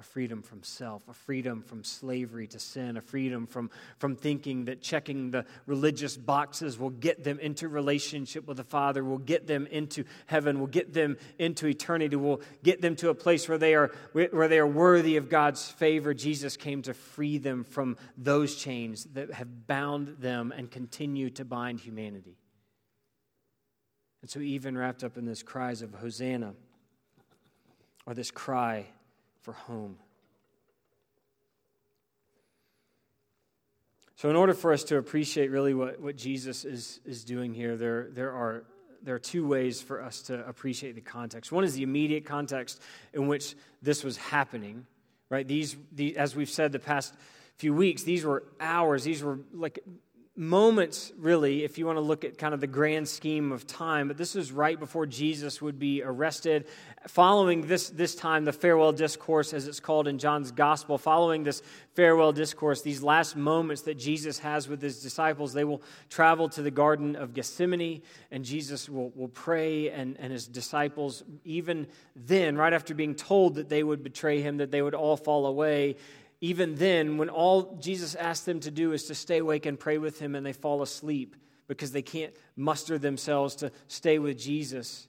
a 0.00 0.02
freedom 0.04 0.42
from 0.42 0.62
self, 0.62 1.02
a 1.08 1.12
freedom 1.12 1.60
from 1.60 1.82
slavery 1.82 2.46
to 2.46 2.60
sin, 2.60 2.96
a 2.96 3.00
freedom 3.00 3.48
from, 3.48 3.68
from 3.98 4.14
thinking 4.14 4.66
that 4.66 4.80
checking 4.80 5.32
the 5.32 5.44
religious 5.66 6.16
boxes 6.16 6.78
will 6.78 6.90
get 6.90 7.24
them 7.24 7.40
into 7.40 7.68
relationship 7.68 8.46
with 8.46 8.58
the 8.58 8.64
Father, 8.64 9.02
will 9.02 9.18
get 9.18 9.48
them 9.48 9.66
into 9.66 10.04
heaven, 10.26 10.60
will 10.60 10.68
get 10.68 10.92
them 10.92 11.16
into 11.40 11.66
eternity, 11.66 12.14
will 12.14 12.40
get 12.62 12.80
them 12.80 12.94
to 12.94 13.08
a 13.08 13.14
place 13.14 13.48
where 13.48 13.58
they 13.58 13.74
are, 13.74 13.90
where 14.12 14.46
they 14.46 14.60
are 14.60 14.66
worthy 14.68 15.16
of 15.16 15.28
God's 15.28 15.68
favor. 15.68 16.14
Jesus 16.14 16.56
came 16.56 16.80
to 16.82 16.94
free 16.94 17.38
them 17.38 17.64
from 17.64 17.96
those 18.16 18.54
chains 18.54 19.04
that 19.14 19.32
have 19.32 19.66
bound 19.66 20.18
them 20.20 20.52
and 20.56 20.70
continue 20.70 21.28
to 21.30 21.44
bind 21.44 21.80
humanity. 21.80 22.38
And 24.22 24.30
so, 24.30 24.38
even 24.38 24.78
wrapped 24.78 25.02
up 25.02 25.16
in 25.16 25.24
this 25.24 25.42
cries 25.42 25.82
of 25.82 25.94
Hosanna, 25.94 26.54
or 28.06 28.14
this 28.14 28.30
cry, 28.30 28.86
for 29.48 29.54
home. 29.54 29.96
So, 34.16 34.28
in 34.28 34.36
order 34.36 34.52
for 34.52 34.74
us 34.74 34.84
to 34.84 34.98
appreciate 34.98 35.50
really 35.50 35.72
what, 35.72 35.98
what 36.00 36.16
Jesus 36.16 36.66
is, 36.66 37.00
is 37.06 37.24
doing 37.24 37.54
here, 37.54 37.74
there, 37.78 38.08
there, 38.10 38.30
are, 38.30 38.64
there 39.02 39.14
are 39.14 39.18
two 39.18 39.46
ways 39.46 39.80
for 39.80 40.02
us 40.02 40.20
to 40.22 40.46
appreciate 40.46 40.96
the 40.96 41.00
context. 41.00 41.50
One 41.50 41.64
is 41.64 41.72
the 41.72 41.82
immediate 41.82 42.26
context 42.26 42.82
in 43.14 43.26
which 43.26 43.54
this 43.80 44.04
was 44.04 44.18
happening, 44.18 44.84
right? 45.30 45.48
These, 45.48 45.78
the, 45.92 46.18
as 46.18 46.36
we've 46.36 46.50
said 46.50 46.72
the 46.72 46.78
past 46.78 47.14
few 47.56 47.72
weeks, 47.72 48.02
these 48.02 48.26
were 48.26 48.44
hours, 48.60 49.02
these 49.02 49.22
were 49.22 49.38
like 49.54 49.78
moments, 50.38 51.12
really, 51.18 51.64
if 51.64 51.78
you 51.78 51.84
want 51.84 51.96
to 51.96 52.00
look 52.00 52.24
at 52.24 52.38
kind 52.38 52.54
of 52.54 52.60
the 52.60 52.68
grand 52.68 53.08
scheme 53.08 53.50
of 53.50 53.66
time, 53.66 54.06
but 54.06 54.16
this 54.16 54.36
is 54.36 54.52
right 54.52 54.78
before 54.78 55.04
Jesus 55.04 55.60
would 55.60 55.80
be 55.80 56.00
arrested. 56.00 56.66
Following 57.08 57.66
this, 57.66 57.90
this 57.90 58.14
time, 58.14 58.44
the 58.44 58.52
farewell 58.52 58.92
discourse, 58.92 59.52
as 59.52 59.66
it's 59.66 59.80
called 59.80 60.06
in 60.06 60.16
John's 60.18 60.52
gospel, 60.52 60.96
following 60.96 61.42
this 61.42 61.60
farewell 61.94 62.32
discourse, 62.32 62.82
these 62.82 63.02
last 63.02 63.34
moments 63.34 63.82
that 63.82 63.96
Jesus 63.96 64.38
has 64.38 64.68
with 64.68 64.80
his 64.80 65.02
disciples, 65.02 65.52
they 65.52 65.64
will 65.64 65.82
travel 66.08 66.48
to 66.50 66.62
the 66.62 66.70
Garden 66.70 67.16
of 67.16 67.34
Gethsemane, 67.34 68.02
and 68.30 68.44
Jesus 68.44 68.88
will, 68.88 69.10
will 69.16 69.28
pray, 69.28 69.90
and, 69.90 70.16
and 70.20 70.32
his 70.32 70.46
disciples, 70.46 71.24
even 71.44 71.88
then, 72.14 72.56
right 72.56 72.72
after 72.72 72.94
being 72.94 73.16
told 73.16 73.56
that 73.56 73.68
they 73.68 73.82
would 73.82 74.04
betray 74.04 74.40
him, 74.40 74.58
that 74.58 74.70
they 74.70 74.82
would 74.82 74.94
all 74.94 75.16
fall 75.16 75.46
away, 75.46 75.96
even 76.40 76.76
then, 76.76 77.18
when 77.18 77.28
all 77.28 77.78
Jesus 77.80 78.14
asks 78.14 78.44
them 78.44 78.60
to 78.60 78.70
do 78.70 78.92
is 78.92 79.04
to 79.04 79.14
stay 79.14 79.38
awake 79.38 79.66
and 79.66 79.78
pray 79.78 79.98
with 79.98 80.20
him, 80.20 80.34
and 80.34 80.46
they 80.46 80.52
fall 80.52 80.82
asleep 80.82 81.34
because 81.66 81.90
they 81.90 82.02
can't 82.02 82.34
muster 82.56 82.96
themselves 82.96 83.56
to 83.56 83.72
stay 83.88 84.18
with 84.18 84.38
Jesus, 84.38 85.08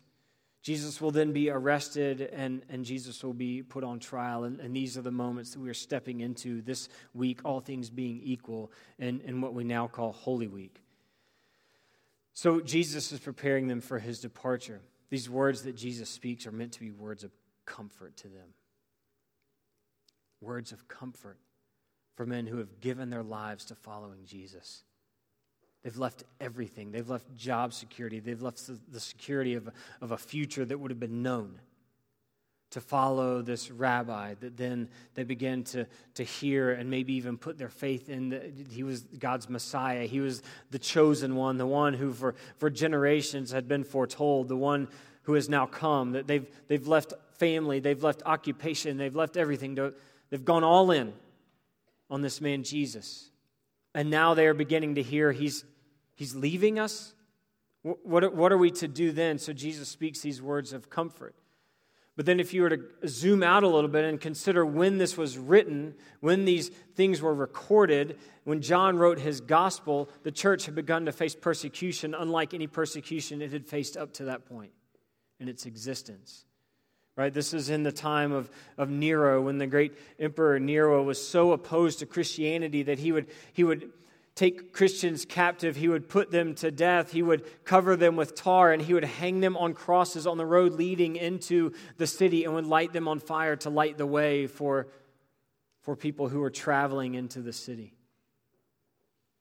Jesus 0.61 0.99
will 0.99 1.11
then 1.11 1.31
be 1.31 1.49
arrested 1.49 2.21
and, 2.33 2.63
and 2.69 2.83
Jesus 2.83 3.23
will 3.23 3.33
be 3.33 3.63
put 3.63 3.83
on 3.83 3.99
trial. 3.99 4.43
And, 4.43 4.59
and 4.59 4.75
these 4.75 4.97
are 4.97 5.01
the 5.01 5.11
moments 5.11 5.51
that 5.51 5.59
we 5.59 5.69
are 5.69 5.73
stepping 5.73 6.19
into 6.19 6.61
this 6.61 6.89
week, 7.13 7.39
all 7.45 7.61
things 7.61 7.89
being 7.89 8.19
equal, 8.23 8.71
in, 8.97 9.21
in 9.21 9.39
what 9.39 9.53
we 9.53 9.63
now 9.63 9.87
call 9.87 10.11
Holy 10.11 10.47
Week. 10.47 10.81
So 12.33 12.59
Jesus 12.59 13.11
is 13.11 13.19
preparing 13.19 13.67
them 13.67 13.79
for 13.79 13.99
his 13.99 14.19
departure. 14.19 14.81
These 15.09 15.29
words 15.29 15.63
that 15.63 15.77
Jesus 15.77 16.09
speaks 16.09 16.45
are 16.45 16.51
meant 16.51 16.73
to 16.73 16.79
be 16.81 16.91
words 16.91 17.23
of 17.23 17.31
comfort 17.65 18.17
to 18.17 18.27
them 18.27 18.53
words 20.41 20.71
of 20.71 20.87
comfort 20.87 21.37
for 22.15 22.25
men 22.25 22.47
who 22.47 22.57
have 22.57 22.79
given 22.79 23.09
their 23.09 23.23
lives 23.23 23.65
to 23.65 23.75
following 23.75 24.25
Jesus. 24.25 24.83
They've 25.83 25.97
left 25.97 26.23
everything. 26.41 26.91
They've 26.91 27.09
left 27.09 27.33
job 27.35 27.73
security. 27.73 28.19
They've 28.19 28.41
left 28.41 28.69
the 28.91 28.99
security 28.99 29.53
of, 29.53 29.69
of 30.01 30.11
a 30.11 30.17
future 30.17 30.65
that 30.65 30.77
would 30.77 30.91
have 30.91 30.99
been 30.99 31.23
known 31.23 31.59
to 32.71 32.81
follow 32.81 33.41
this 33.41 33.71
rabbi 33.71 34.35
that 34.35 34.55
then 34.55 34.89
they 35.15 35.23
begin 35.23 35.63
to, 35.63 35.87
to 36.13 36.23
hear 36.23 36.71
and 36.71 36.89
maybe 36.89 37.13
even 37.13 37.37
put 37.37 37.57
their 37.57 37.69
faith 37.69 38.09
in 38.09 38.29
that 38.29 38.51
he 38.69 38.83
was 38.83 39.01
God's 39.17 39.49
Messiah. 39.49 40.05
He 40.05 40.19
was 40.19 40.43
the 40.69 40.77
chosen 40.77 41.35
one, 41.35 41.57
the 41.57 41.65
one 41.65 41.93
who 41.93 42.13
for, 42.13 42.35
for 42.57 42.69
generations 42.69 43.51
had 43.51 43.67
been 43.67 43.83
foretold, 43.83 44.49
the 44.49 44.57
one 44.57 44.87
who 45.23 45.33
has 45.33 45.49
now 45.49 45.65
come. 45.65 46.11
That 46.11 46.27
they've, 46.27 46.47
they've 46.67 46.87
left 46.87 47.13
family, 47.37 47.79
they've 47.79 48.03
left 48.03 48.21
occupation, 48.25 48.97
they've 48.97 49.15
left 49.15 49.35
everything 49.35 49.77
to, 49.77 49.93
They've 50.29 50.43
gone 50.43 50.63
all 50.63 50.91
in 50.91 51.13
on 52.09 52.21
this 52.21 52.41
man, 52.41 52.63
Jesus. 52.63 53.31
And 53.93 54.09
now 54.09 54.33
they 54.33 54.47
are 54.47 54.53
beginning 54.53 54.95
to 54.95 55.03
hear 55.03 55.31
he's, 55.31 55.63
he's 56.15 56.35
leaving 56.35 56.79
us. 56.79 57.13
What, 57.81 58.35
what 58.35 58.51
are 58.51 58.57
we 58.57 58.71
to 58.71 58.87
do 58.87 59.11
then? 59.11 59.39
So 59.39 59.53
Jesus 59.53 59.89
speaks 59.89 60.19
these 60.19 60.41
words 60.41 60.73
of 60.73 60.89
comfort. 60.89 61.35
But 62.15 62.25
then, 62.25 62.41
if 62.41 62.53
you 62.53 62.63
were 62.63 62.69
to 62.69 62.81
zoom 63.07 63.43
out 63.43 63.63
a 63.63 63.67
little 63.69 63.89
bit 63.89 64.03
and 64.03 64.19
consider 64.19 64.65
when 64.65 64.97
this 64.97 65.15
was 65.15 65.37
written, 65.37 65.95
when 66.19 66.43
these 66.43 66.67
things 66.67 67.21
were 67.21 67.33
recorded, 67.33 68.17
when 68.43 68.61
John 68.61 68.97
wrote 68.97 69.19
his 69.19 69.39
gospel, 69.39 70.09
the 70.23 70.31
church 70.31 70.65
had 70.65 70.75
begun 70.75 71.05
to 71.05 71.13
face 71.13 71.33
persecution 71.33 72.13
unlike 72.13 72.53
any 72.53 72.67
persecution 72.67 73.41
it 73.41 73.53
had 73.53 73.65
faced 73.65 73.95
up 73.95 74.11
to 74.15 74.25
that 74.25 74.45
point 74.45 74.73
in 75.39 75.47
its 75.47 75.65
existence 75.65 76.43
right? 77.15 77.33
This 77.33 77.53
is 77.53 77.69
in 77.69 77.83
the 77.83 77.91
time 77.91 78.31
of, 78.31 78.49
of 78.77 78.89
Nero 78.89 79.41
when 79.41 79.57
the 79.57 79.67
great 79.67 79.97
emperor 80.19 80.59
Nero 80.59 81.03
was 81.03 81.25
so 81.25 81.51
opposed 81.51 81.99
to 81.99 82.05
Christianity 82.05 82.83
that 82.83 82.99
he 82.99 83.11
would, 83.11 83.27
he 83.53 83.63
would 83.63 83.91
take 84.35 84.71
Christians 84.71 85.25
captive, 85.25 85.75
he 85.75 85.89
would 85.89 86.07
put 86.07 86.31
them 86.31 86.55
to 86.55 86.71
death, 86.71 87.11
he 87.11 87.21
would 87.21 87.43
cover 87.65 87.97
them 87.97 88.15
with 88.15 88.35
tar, 88.35 88.71
and 88.71 88.81
he 88.81 88.93
would 88.93 89.03
hang 89.03 89.41
them 89.41 89.57
on 89.57 89.73
crosses 89.73 90.25
on 90.25 90.37
the 90.37 90.45
road 90.45 90.71
leading 90.71 91.17
into 91.17 91.73
the 91.97 92.07
city 92.07 92.45
and 92.45 92.53
would 92.53 92.65
light 92.65 92.93
them 92.93 93.09
on 93.09 93.19
fire 93.19 93.57
to 93.57 93.69
light 93.69 93.97
the 93.97 94.05
way 94.05 94.47
for, 94.47 94.87
for 95.81 95.97
people 95.97 96.29
who 96.29 96.39
were 96.39 96.49
traveling 96.49 97.15
into 97.15 97.41
the 97.41 97.51
city. 97.51 97.98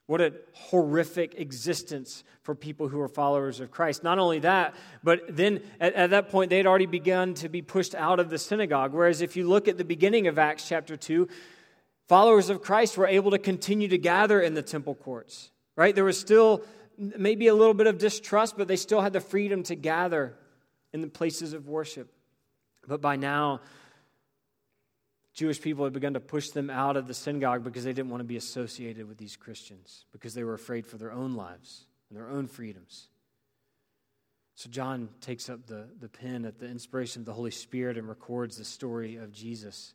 What 0.09 0.23
a 0.23 0.33
horrific 0.55 1.35
existence 1.39 2.25
for 2.41 2.55
people 2.55 2.89
who 2.89 2.99
are 2.99 3.09
followers 3.09 3.61
of 3.61 3.71
Christ. 3.71 4.03
Not 4.03 4.19
only 4.19 4.39
that, 4.39 4.75
but 5.05 5.21
then 5.29 5.61
at, 5.79 5.93
at, 5.93 6.11
that 6.11 6.31
point, 6.31 6.49
they 6.49 6.57
had 6.57 6.65
already 6.65 6.87
begun 6.87 7.35
to 7.35 7.51
be 7.51 7.61
pushed 7.61 7.95
out 7.95 8.19
of 8.19 8.31
the 8.31 8.39
synagogue. 8.39 8.95
Whereas 8.95 9.21
if 9.21 9.37
you 9.37 9.47
look 9.47 9.69
at 9.69 9.77
the 9.77 9.85
beginning 9.85 10.27
of 10.27 10.39
Acts 10.39 10.67
chapter 10.67 10.97
2, 10.97 11.29
followers 12.09 12.49
of 12.49 12.63
Christ 12.63 12.97
were 12.97 13.07
able 13.07 13.33
to 13.33 13.39
continue 13.39 13.87
to 13.89 13.99
gather 13.99 14.41
in 14.41 14.55
the 14.55 14.63
temple 14.63 14.95
courts, 14.95 15.51
right? 15.77 15.95
There 15.95 16.05
was 16.07 16.19
still 16.19 16.65
maybe 16.97 17.49
a 17.49 17.55
little 17.55 17.75
bit 17.75 17.87
of 17.87 17.99
distrust, 17.99 18.57
but 18.57 18.67
they 18.67 18.77
still 18.77 19.03
had 19.03 19.13
the 19.13 19.21
freedom 19.21 19.63
to 19.65 19.75
gather 19.75 20.39
in 20.95 21.03
the 21.03 21.09
places 21.09 21.53
of 21.53 21.69
worship. 21.69 22.11
But 22.87 23.03
by 23.03 23.17
now, 23.17 23.61
Jewish 25.39 25.61
people 25.61 25.85
had 25.85 25.93
begun 25.93 26.15
to 26.15 26.21
push 26.21 26.49
them 26.49 26.69
out 26.69 26.97
of 26.97 27.07
the 27.07 27.15
synagogue 27.15 27.63
because 27.63 27.85
they 27.85 27.93
didn't 27.93 28.11
want 28.11 28.23
to 28.23 28.27
be 28.27 28.37
associated 28.37 29.07
with 29.07 29.19
these 29.19 29.37
Christians, 29.37 30.05
because 30.11 30.35
they 30.35 30.43
were 30.43 30.55
afraid 30.55 30.85
for 30.85 30.97
their 30.97 31.13
own 31.13 31.37
lives 31.37 31.87
and 32.11 32.19
their 32.19 32.29
own 32.29 32.49
freedoms. 32.49 33.07
So 34.57 34.69
John 34.69 35.11
takes 35.21 35.49
up 35.49 35.65
the, 35.65 35.87
the 36.01 36.09
pen 36.09 36.45
at 36.45 36.59
the 36.59 36.67
inspiration 36.67 37.23
of 37.23 37.27
the 37.27 37.35
Holy 37.35 37.53
Spirit 37.53 37.97
and 37.97 38.09
records 38.09 38.59
the 38.59 38.65
story 38.65 39.15
of 39.15 39.31
Jesus. 39.31 39.95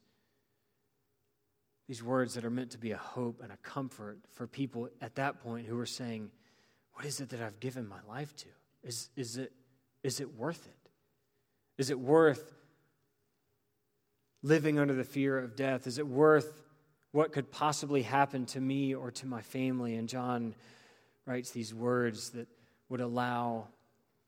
These 1.89 2.01
words 2.01 2.35
that 2.35 2.45
are 2.45 2.49
meant 2.49 2.71
to 2.71 2.77
be 2.77 2.91
a 2.91 2.97
hope 2.97 3.41
and 3.43 3.51
a 3.51 3.57
comfort 3.57 4.19
for 4.31 4.47
people 4.47 4.87
at 5.01 5.15
that 5.15 5.41
point 5.43 5.67
who 5.67 5.75
were 5.75 5.85
saying, 5.85 6.31
What 6.93 7.03
is 7.03 7.19
it 7.19 7.27
that 7.31 7.41
I've 7.41 7.59
given 7.59 7.85
my 7.85 7.99
life 8.07 8.33
to? 8.37 8.47
Is, 8.81 9.09
is, 9.17 9.35
it, 9.35 9.51
is 10.03 10.21
it 10.21 10.37
worth 10.37 10.65
it? 10.65 10.89
Is 11.77 11.89
it 11.89 11.99
worth 11.99 12.62
living 14.43 14.77
under 14.77 14.93
the 14.93 15.03
fear 15.03 15.39
of 15.39 15.55
death? 15.55 15.87
Is 15.87 15.97
it 15.97 16.07
worth 16.07 16.61
what 17.11 17.31
could 17.31 17.49
possibly 17.51 18.03
happen 18.03 18.45
to 18.47 18.61
me 18.61 18.93
or 18.93 19.09
to 19.11 19.25
my 19.25 19.41
family? 19.41 19.95
And 19.95 20.07
John 20.07 20.53
writes 21.25 21.51
these 21.51 21.73
words 21.73 22.31
that 22.31 22.47
would 22.89 23.01
allow 23.01 23.67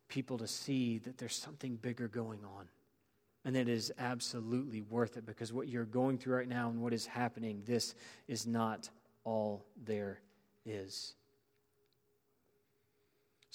people 0.07 0.37
to 0.37 0.47
see 0.47 0.99
that 0.99 1.17
there's 1.17 1.35
something 1.35 1.75
bigger 1.75 2.07
going 2.07 2.39
on. 2.43 2.67
And 3.43 3.55
that 3.55 3.67
is 3.67 3.93
absolutely 3.99 4.81
worth 4.81 5.17
it 5.17 5.25
because 5.25 5.53
what 5.53 5.67
you're 5.67 5.85
going 5.85 6.17
through 6.17 6.37
right 6.37 6.47
now 6.47 6.69
and 6.69 6.81
what 6.81 6.93
is 6.93 7.05
happening, 7.05 7.61
this 7.65 7.93
is 8.27 8.47
not 8.47 8.89
all 9.23 9.65
there 9.85 10.19
is. 10.65 11.13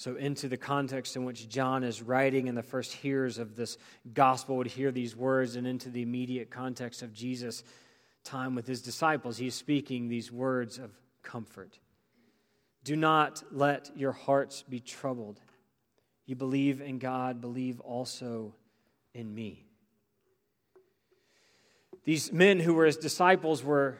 So, 0.01 0.15
into 0.15 0.47
the 0.47 0.57
context 0.57 1.15
in 1.15 1.25
which 1.25 1.47
John 1.47 1.83
is 1.83 2.01
writing, 2.01 2.49
and 2.49 2.57
the 2.57 2.63
first 2.63 2.91
hearers 2.91 3.37
of 3.37 3.55
this 3.55 3.77
gospel 4.15 4.57
would 4.57 4.65
hear 4.65 4.91
these 4.91 5.15
words, 5.15 5.55
and 5.55 5.67
into 5.67 5.89
the 5.89 6.01
immediate 6.01 6.49
context 6.49 7.03
of 7.03 7.13
Jesus' 7.13 7.63
time 8.23 8.55
with 8.55 8.65
his 8.65 8.81
disciples, 8.81 9.37
he 9.37 9.45
is 9.45 9.53
speaking 9.53 10.07
these 10.07 10.31
words 10.31 10.79
of 10.79 10.89
comfort. 11.21 11.77
Do 12.83 12.95
not 12.95 13.43
let 13.51 13.95
your 13.95 14.11
hearts 14.11 14.63
be 14.63 14.79
troubled. 14.79 15.39
You 16.25 16.35
believe 16.35 16.81
in 16.81 16.97
God, 16.97 17.39
believe 17.39 17.79
also 17.79 18.55
in 19.13 19.35
me. 19.35 19.67
These 22.05 22.33
men 22.33 22.59
who 22.59 22.73
were 22.73 22.87
his 22.87 22.97
disciples 22.97 23.63
were 23.63 23.99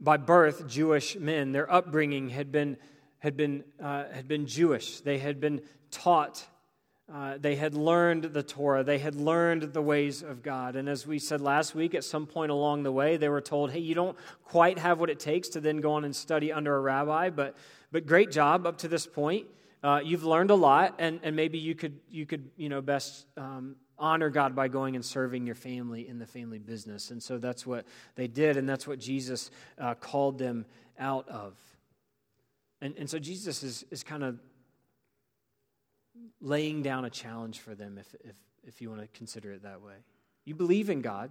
by 0.00 0.16
birth 0.16 0.66
Jewish 0.66 1.14
men. 1.18 1.52
Their 1.52 1.70
upbringing 1.70 2.30
had 2.30 2.50
been 2.50 2.78
had 3.22 3.36
been, 3.36 3.62
uh, 3.80 4.04
had 4.12 4.26
been 4.26 4.46
Jewish. 4.46 5.00
They 5.00 5.18
had 5.18 5.40
been 5.40 5.60
taught, 5.92 6.44
uh, 7.12 7.38
they 7.38 7.54
had 7.54 7.72
learned 7.72 8.24
the 8.24 8.42
Torah, 8.42 8.82
they 8.82 8.98
had 8.98 9.14
learned 9.14 9.72
the 9.72 9.80
ways 9.80 10.22
of 10.22 10.42
God. 10.42 10.74
And 10.74 10.88
as 10.88 11.06
we 11.06 11.20
said 11.20 11.40
last 11.40 11.72
week, 11.72 11.94
at 11.94 12.02
some 12.02 12.26
point 12.26 12.50
along 12.50 12.82
the 12.82 12.90
way, 12.90 13.16
they 13.16 13.28
were 13.28 13.40
told, 13.40 13.70
hey, 13.70 13.78
you 13.78 13.94
don't 13.94 14.18
quite 14.42 14.76
have 14.76 14.98
what 14.98 15.08
it 15.08 15.20
takes 15.20 15.50
to 15.50 15.60
then 15.60 15.80
go 15.80 15.92
on 15.92 16.04
and 16.04 16.16
study 16.16 16.52
under 16.52 16.74
a 16.74 16.80
rabbi, 16.80 17.30
but, 17.30 17.56
but 17.92 18.06
great 18.06 18.32
job 18.32 18.66
up 18.66 18.78
to 18.78 18.88
this 18.88 19.06
point. 19.06 19.46
Uh, 19.84 20.00
you've 20.02 20.24
learned 20.24 20.50
a 20.50 20.56
lot, 20.56 20.96
and, 20.98 21.20
and 21.22 21.36
maybe 21.36 21.58
you 21.58 21.76
could, 21.76 22.00
you 22.10 22.26
could 22.26 22.50
you 22.56 22.68
know, 22.68 22.80
best 22.80 23.26
um, 23.36 23.76
honor 24.00 24.30
God 24.30 24.56
by 24.56 24.66
going 24.66 24.96
and 24.96 25.04
serving 25.04 25.46
your 25.46 25.54
family 25.54 26.08
in 26.08 26.18
the 26.18 26.26
family 26.26 26.58
business. 26.58 27.12
And 27.12 27.22
so 27.22 27.38
that's 27.38 27.64
what 27.64 27.86
they 28.16 28.26
did, 28.26 28.56
and 28.56 28.68
that's 28.68 28.88
what 28.88 28.98
Jesus 28.98 29.52
uh, 29.78 29.94
called 29.94 30.38
them 30.38 30.66
out 30.98 31.28
of. 31.28 31.54
And, 32.82 32.94
and 32.98 33.08
so 33.08 33.20
Jesus 33.20 33.62
is, 33.62 33.84
is 33.92 34.02
kind 34.02 34.24
of 34.24 34.40
laying 36.40 36.82
down 36.82 37.04
a 37.04 37.10
challenge 37.10 37.60
for 37.60 37.76
them, 37.76 37.96
if, 37.96 38.12
if, 38.24 38.34
if 38.66 38.82
you 38.82 38.90
want 38.90 39.00
to 39.00 39.06
consider 39.16 39.52
it 39.52 39.62
that 39.62 39.80
way. 39.80 39.94
You 40.44 40.56
believe 40.56 40.90
in 40.90 41.00
God. 41.00 41.30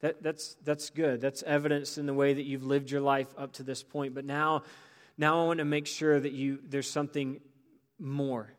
That, 0.00 0.20
that's, 0.20 0.56
that's 0.64 0.90
good. 0.90 1.20
That's 1.20 1.44
evidence 1.44 1.96
in 1.96 2.06
the 2.06 2.12
way 2.12 2.34
that 2.34 2.42
you've 2.42 2.64
lived 2.64 2.90
your 2.90 3.00
life 3.00 3.32
up 3.38 3.52
to 3.54 3.62
this 3.62 3.84
point. 3.84 4.14
But 4.14 4.24
now, 4.24 4.64
now 5.16 5.42
I 5.42 5.46
want 5.46 5.58
to 5.58 5.64
make 5.64 5.86
sure 5.86 6.18
that 6.18 6.32
you, 6.32 6.58
there's 6.68 6.90
something 6.90 7.40
more. 8.00 8.52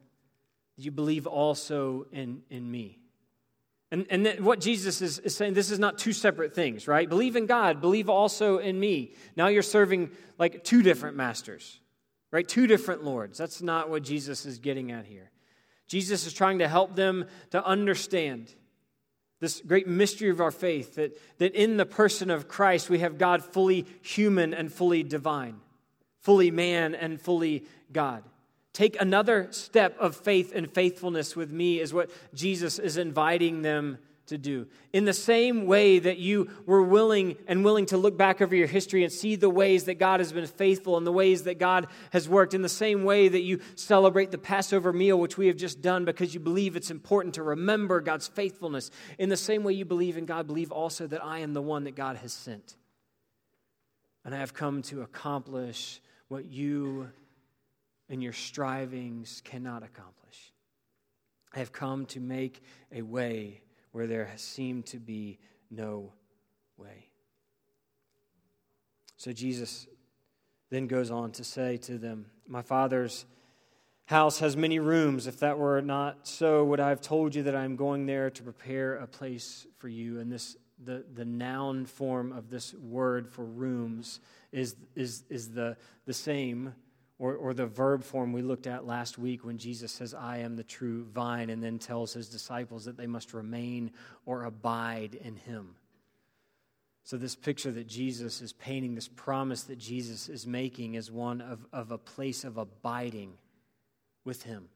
You 0.77 0.91
believe 0.91 1.27
also 1.27 2.07
in, 2.13 2.43
in 2.49 2.71
me. 2.71 2.97
And, 3.91 4.07
and 4.09 4.39
what 4.39 4.61
Jesus 4.61 5.01
is, 5.01 5.19
is 5.19 5.35
saying, 5.35 5.53
this 5.53 5.69
is 5.69 5.79
not 5.79 5.97
two 5.97 6.13
separate 6.13 6.55
things, 6.55 6.87
right? 6.87 7.07
Believe 7.07 7.35
in 7.35 7.45
God, 7.45 7.81
believe 7.81 8.09
also 8.09 8.57
in 8.57 8.79
me. 8.79 9.13
Now 9.35 9.47
you're 9.47 9.61
serving 9.61 10.11
like 10.39 10.63
two 10.63 10.81
different 10.81 11.17
masters 11.17 11.79
right? 12.35 12.49
Two 12.49 12.67
different 12.67 13.01
Lords. 13.01 13.37
That's 13.37 13.61
not 13.61 13.89
what 13.89 14.03
Jesus 14.03 14.45
is 14.45 14.59
getting 14.59 14.91
at 14.91 15.05
here. 15.05 15.31
Jesus 15.87 16.27
is 16.27 16.33
trying 16.33 16.59
to 16.59 16.67
help 16.67 16.93
them 16.93 17.27
to 17.51 17.65
understand 17.65 18.53
this 19.39 19.61
great 19.65 19.87
mystery 19.87 20.29
of 20.29 20.41
our 20.41 20.51
faith 20.51 20.95
that, 20.95 21.17
that 21.37 21.55
in 21.55 21.77
the 21.77 21.85
person 21.85 22.29
of 22.29 22.49
Christ 22.49 22.89
we 22.89 22.99
have 22.99 23.17
God 23.17 23.41
fully 23.41 23.85
human 24.01 24.53
and 24.53 24.69
fully 24.69 25.01
divine, 25.01 25.61
fully 26.19 26.51
man 26.51 26.93
and 26.93 27.21
fully 27.21 27.63
God. 27.93 28.21
Take 28.73 28.99
another 28.99 29.47
step 29.51 29.97
of 29.97 30.13
faith 30.13 30.51
and 30.53 30.69
faithfulness 30.69 31.37
with 31.37 31.53
me, 31.53 31.79
is 31.79 31.93
what 31.93 32.09
Jesus 32.33 32.79
is 32.79 32.97
inviting 32.97 33.61
them 33.61 33.97
to 34.27 34.37
do. 34.37 34.67
In 34.93 35.05
the 35.05 35.13
same 35.13 35.65
way 35.65 35.99
that 35.99 36.17
you 36.17 36.49
were 36.65 36.81
willing 36.81 37.37
and 37.47 37.63
willing 37.63 37.85
to 37.87 37.97
look 37.97 38.17
back 38.17 38.41
over 38.41 38.55
your 38.55 38.67
history 38.67 39.03
and 39.03 39.11
see 39.11 39.35
the 39.35 39.49
ways 39.49 39.85
that 39.85 39.95
God 39.95 40.19
has 40.19 40.31
been 40.33 40.47
faithful 40.47 40.97
and 40.97 41.05
the 41.05 41.11
ways 41.11 41.43
that 41.43 41.59
God 41.59 41.87
has 42.11 42.27
worked, 42.27 42.53
in 42.53 42.61
the 42.61 42.69
same 42.69 43.03
way 43.03 43.27
that 43.27 43.41
you 43.41 43.59
celebrate 43.75 44.31
the 44.31 44.37
Passover 44.37 44.91
meal, 44.91 45.19
which 45.19 45.37
we 45.37 45.47
have 45.47 45.57
just 45.57 45.81
done 45.81 46.05
because 46.05 46.33
you 46.33 46.39
believe 46.39 46.75
it's 46.75 46.91
important 46.91 47.35
to 47.35 47.43
remember 47.43 48.01
God's 48.01 48.27
faithfulness, 48.27 48.91
in 49.19 49.29
the 49.29 49.37
same 49.37 49.63
way 49.63 49.73
you 49.73 49.85
believe 49.85 50.17
in 50.17 50.25
God, 50.25 50.47
believe 50.47 50.71
also 50.71 51.07
that 51.07 51.23
I 51.23 51.39
am 51.39 51.53
the 51.53 51.61
one 51.61 51.83
that 51.83 51.95
God 51.95 52.17
has 52.17 52.33
sent. 52.33 52.75
And 54.23 54.33
I 54.33 54.39
have 54.39 54.53
come 54.53 54.81
to 54.83 55.01
accomplish 55.01 56.01
what 56.27 56.45
you 56.45 57.09
and 58.09 58.23
your 58.23 58.33
strivings 58.33 59.41
cannot 59.43 59.83
accomplish. 59.83 60.53
I 61.53 61.59
have 61.59 61.71
come 61.71 62.05
to 62.07 62.19
make 62.19 62.61
a 62.91 63.01
way 63.01 63.61
where 63.95 64.07
there 64.07 64.29
seemed 64.35 64.85
to 64.85 64.99
be 64.99 65.39
no 65.71 66.11
way. 66.75 67.07
So 69.15 69.31
Jesus 69.31 69.87
then 70.69 70.87
goes 70.87 71.09
on 71.09 71.31
to 71.31 71.45
say 71.45 71.77
to 71.77 71.97
them, 71.97 72.25
My 72.45 72.61
Father's 72.61 73.25
house 74.03 74.39
has 74.39 74.57
many 74.57 74.79
rooms. 74.79 75.27
If 75.27 75.39
that 75.39 75.57
were 75.57 75.81
not 75.81 76.27
so, 76.27 76.65
would 76.65 76.81
I 76.81 76.89
have 76.89 76.99
told 76.99 77.35
you 77.35 77.43
that 77.43 77.55
I 77.55 77.63
am 77.63 77.77
going 77.77 78.05
there 78.05 78.29
to 78.29 78.43
prepare 78.43 78.95
a 78.95 79.07
place 79.07 79.65
for 79.77 79.87
you? 79.87 80.19
And 80.19 80.29
this 80.29 80.57
the, 80.83 81.05
the 81.13 81.23
noun 81.23 81.85
form 81.85 82.33
of 82.33 82.49
this 82.49 82.73
word 82.73 83.29
for 83.29 83.45
rooms 83.45 84.19
is, 84.51 84.75
is, 84.97 85.23
is 85.29 85.51
the, 85.51 85.77
the 86.05 86.13
same 86.13 86.75
or, 87.17 87.35
or 87.35 87.53
the 87.53 87.65
verb 87.65 88.03
form 88.03 88.33
we 88.33 88.41
looked 88.41 88.67
at 88.67 88.85
last 88.85 89.17
week 89.17 89.45
when 89.45 89.57
Jesus 89.57 89.91
says, 89.91 90.13
I 90.13 90.39
am 90.39 90.55
the 90.55 90.63
true 90.63 91.05
vine, 91.05 91.49
and 91.49 91.63
then 91.63 91.79
tells 91.79 92.13
his 92.13 92.27
disciples 92.27 92.85
that 92.85 92.97
they 92.97 93.07
must 93.07 93.33
remain 93.33 93.91
or 94.25 94.43
abide 94.43 95.15
in 95.15 95.35
him. 95.37 95.75
So, 97.03 97.17
this 97.17 97.35
picture 97.35 97.71
that 97.71 97.87
Jesus 97.87 98.41
is 98.41 98.51
painting, 98.51 98.95
this 98.95 99.07
promise 99.07 99.63
that 99.63 99.77
Jesus 99.77 100.27
is 100.27 100.47
making, 100.47 100.95
is 100.95 101.11
one 101.11 101.39
of, 101.39 101.65
of 101.71 101.91
a 101.91 101.99
place 101.99 102.43
of 102.43 102.57
abiding 102.57 103.33
with 104.25 104.41
him, 104.43 104.69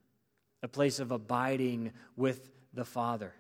a 0.61 0.67
place 0.67 0.99
of 0.99 1.11
abiding 1.11 1.91
with 2.15 2.51
the 2.73 2.85
Father. 2.85 3.33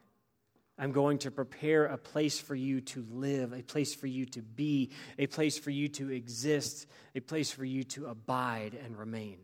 I'm 0.79 0.93
going 0.93 1.17
to 1.19 1.31
prepare 1.31 1.85
a 1.85 1.97
place 1.97 2.39
for 2.39 2.55
you 2.55 2.79
to 2.81 3.05
live, 3.11 3.51
a 3.51 3.61
place 3.61 3.93
for 3.93 4.07
you 4.07 4.25
to 4.27 4.41
be, 4.41 4.91
a 5.17 5.27
place 5.27 5.59
for 5.59 5.71
you 5.71 5.89
to 5.89 6.09
exist, 6.09 6.87
a 7.13 7.19
place 7.19 7.51
for 7.51 7.65
you 7.65 7.83
to 7.83 8.07
abide 8.07 8.77
and 8.81 8.97
remain. 8.97 9.39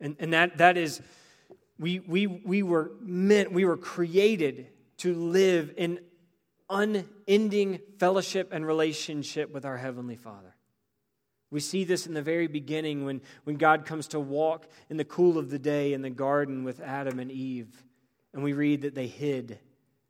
And, 0.00 0.16
and 0.18 0.32
that, 0.32 0.58
that 0.58 0.78
is, 0.78 1.02
we, 1.78 2.00
we, 2.00 2.26
we 2.26 2.62
were 2.62 2.92
meant, 3.00 3.52
we 3.52 3.66
were 3.66 3.76
created 3.76 4.68
to 4.98 5.14
live 5.14 5.74
in 5.76 6.00
unending 6.70 7.80
fellowship 7.98 8.48
and 8.52 8.66
relationship 8.66 9.52
with 9.52 9.66
our 9.66 9.76
Heavenly 9.76 10.16
Father. 10.16 10.54
We 11.50 11.60
see 11.60 11.84
this 11.84 12.06
in 12.06 12.14
the 12.14 12.22
very 12.22 12.48
beginning 12.48 13.04
when, 13.04 13.20
when 13.44 13.56
God 13.56 13.84
comes 13.84 14.08
to 14.08 14.20
walk 14.20 14.66
in 14.88 14.96
the 14.96 15.04
cool 15.04 15.38
of 15.38 15.50
the 15.50 15.58
day 15.58 15.92
in 15.92 16.02
the 16.02 16.10
garden 16.10 16.64
with 16.64 16.80
Adam 16.80 17.20
and 17.20 17.30
Eve. 17.30 17.68
And 18.32 18.42
we 18.42 18.52
read 18.52 18.82
that 18.82 18.94
they 18.94 19.06
hid 19.06 19.58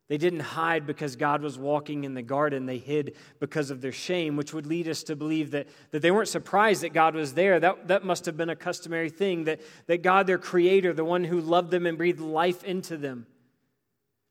they 0.09 0.17
didn't 0.17 0.39
hide 0.39 0.87
because 0.87 1.17
God 1.17 1.41
was 1.41 1.57
walking 1.57 2.05
in 2.05 2.13
the 2.13 2.21
garden. 2.21 2.65
They 2.65 2.77
hid 2.77 3.15
because 3.39 3.71
of 3.71 3.81
their 3.81 3.91
shame, 3.91 4.37
which 4.37 4.53
would 4.53 4.65
lead 4.65 4.87
us 4.87 5.03
to 5.03 5.17
believe 5.17 5.51
that, 5.51 5.67
that 5.91 6.01
they 6.01 6.11
weren't 6.11 6.29
surprised 6.29 6.83
that 6.83 6.93
God 6.93 7.13
was 7.13 7.33
there. 7.33 7.59
That, 7.59 7.89
that 7.89 8.05
must 8.05 8.25
have 8.25 8.37
been 8.37 8.49
a 8.49 8.55
customary 8.55 9.09
thing, 9.09 9.43
that, 9.45 9.59
that 9.87 10.03
God, 10.03 10.25
their 10.25 10.37
creator, 10.37 10.93
the 10.93 11.03
one 11.03 11.25
who 11.25 11.41
loved 11.41 11.71
them 11.71 11.85
and 11.85 11.97
breathed 11.97 12.21
life 12.21 12.63
into 12.63 12.95
them, 12.95 13.27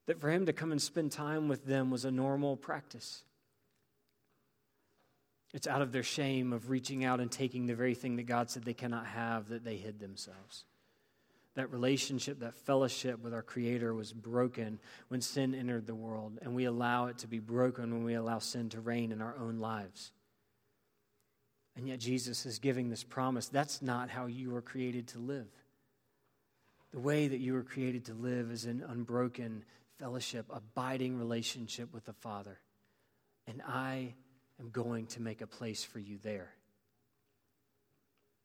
that 0.06 0.18
for 0.18 0.30
him 0.30 0.46
to 0.46 0.52
come 0.54 0.72
and 0.72 0.80
spend 0.80 1.12
time 1.12 1.46
with 1.46 1.66
them 1.66 1.90
was 1.90 2.06
a 2.06 2.10
normal 2.10 2.56
practice. 2.56 3.22
It's 5.52 5.66
out 5.66 5.82
of 5.82 5.92
their 5.92 6.02
shame 6.02 6.54
of 6.54 6.70
reaching 6.70 7.04
out 7.04 7.20
and 7.20 7.30
taking 7.30 7.66
the 7.66 7.74
very 7.74 7.94
thing 7.94 8.16
that 8.16 8.26
God 8.26 8.48
said 8.48 8.64
they 8.64 8.74
cannot 8.74 9.06
have 9.06 9.50
that 9.50 9.64
they 9.64 9.76
hid 9.76 10.00
themselves 10.00 10.64
that 11.56 11.72
relationship, 11.72 12.40
that 12.40 12.54
fellowship 12.54 13.22
with 13.22 13.34
our 13.34 13.42
Creator 13.42 13.92
was 13.94 14.12
broken 14.12 14.78
when 15.08 15.20
sin 15.20 15.54
entered 15.54 15.86
the 15.86 15.94
world, 15.94 16.38
and 16.42 16.54
we 16.54 16.66
allow 16.66 17.06
it 17.06 17.18
to 17.18 17.26
be 17.26 17.38
broken 17.38 17.92
when 17.92 18.04
we 18.04 18.14
allow 18.14 18.38
sin 18.38 18.68
to 18.68 18.80
reign 18.80 19.10
in 19.10 19.20
our 19.20 19.34
own 19.38 19.58
lives. 19.58 20.12
And 21.74 21.88
yet, 21.88 21.98
Jesus 21.98 22.46
is 22.46 22.58
giving 22.58 22.88
this 22.88 23.04
promise 23.04 23.48
that's 23.48 23.82
not 23.82 24.08
how 24.10 24.26
you 24.26 24.50
were 24.50 24.62
created 24.62 25.08
to 25.08 25.18
live. 25.18 25.48
The 26.92 27.00
way 27.00 27.28
that 27.28 27.40
you 27.40 27.54
were 27.54 27.64
created 27.64 28.06
to 28.06 28.14
live 28.14 28.50
is 28.50 28.64
in 28.64 28.82
unbroken 28.82 29.64
fellowship, 29.98 30.46
abiding 30.50 31.18
relationship 31.18 31.92
with 31.92 32.04
the 32.04 32.12
Father. 32.12 32.58
And 33.46 33.62
I 33.66 34.14
am 34.60 34.70
going 34.70 35.06
to 35.08 35.22
make 35.22 35.40
a 35.40 35.46
place 35.46 35.84
for 35.84 35.98
you 35.98 36.18
there. 36.22 36.50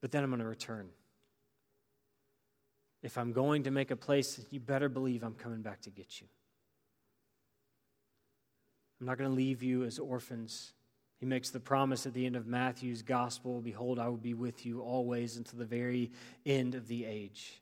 But 0.02 0.12
then 0.12 0.24
I'm 0.24 0.30
going 0.30 0.41
to 0.41 0.47
return. 0.47 0.89
If 3.01 3.17
I'm 3.17 3.31
going 3.31 3.63
to 3.63 3.71
make 3.71 3.91
a 3.91 3.95
place, 3.95 4.43
you 4.51 4.59
better 4.59 4.89
believe 4.89 5.23
I'm 5.23 5.33
coming 5.33 5.61
back 5.61 5.81
to 5.81 5.89
get 5.89 6.21
you. 6.21 6.27
I'm 8.99 9.07
not 9.07 9.17
going 9.17 9.29
to 9.29 9.35
leave 9.35 9.63
you 9.63 9.83
as 9.83 9.97
orphans. 9.97 10.73
He 11.19 11.25
makes 11.25 11.49
the 11.49 11.59
promise 11.59 12.05
at 12.05 12.13
the 12.13 12.25
end 12.25 12.35
of 12.35 12.45
Matthew's 12.45 13.01
gospel 13.01 13.61
Behold, 13.61 13.97
I 13.97 14.07
will 14.07 14.17
be 14.17 14.35
with 14.35 14.65
you 14.65 14.81
always 14.81 15.37
until 15.37 15.57
the 15.57 15.65
very 15.65 16.11
end 16.45 16.75
of 16.75 16.87
the 16.87 17.05
age. 17.05 17.61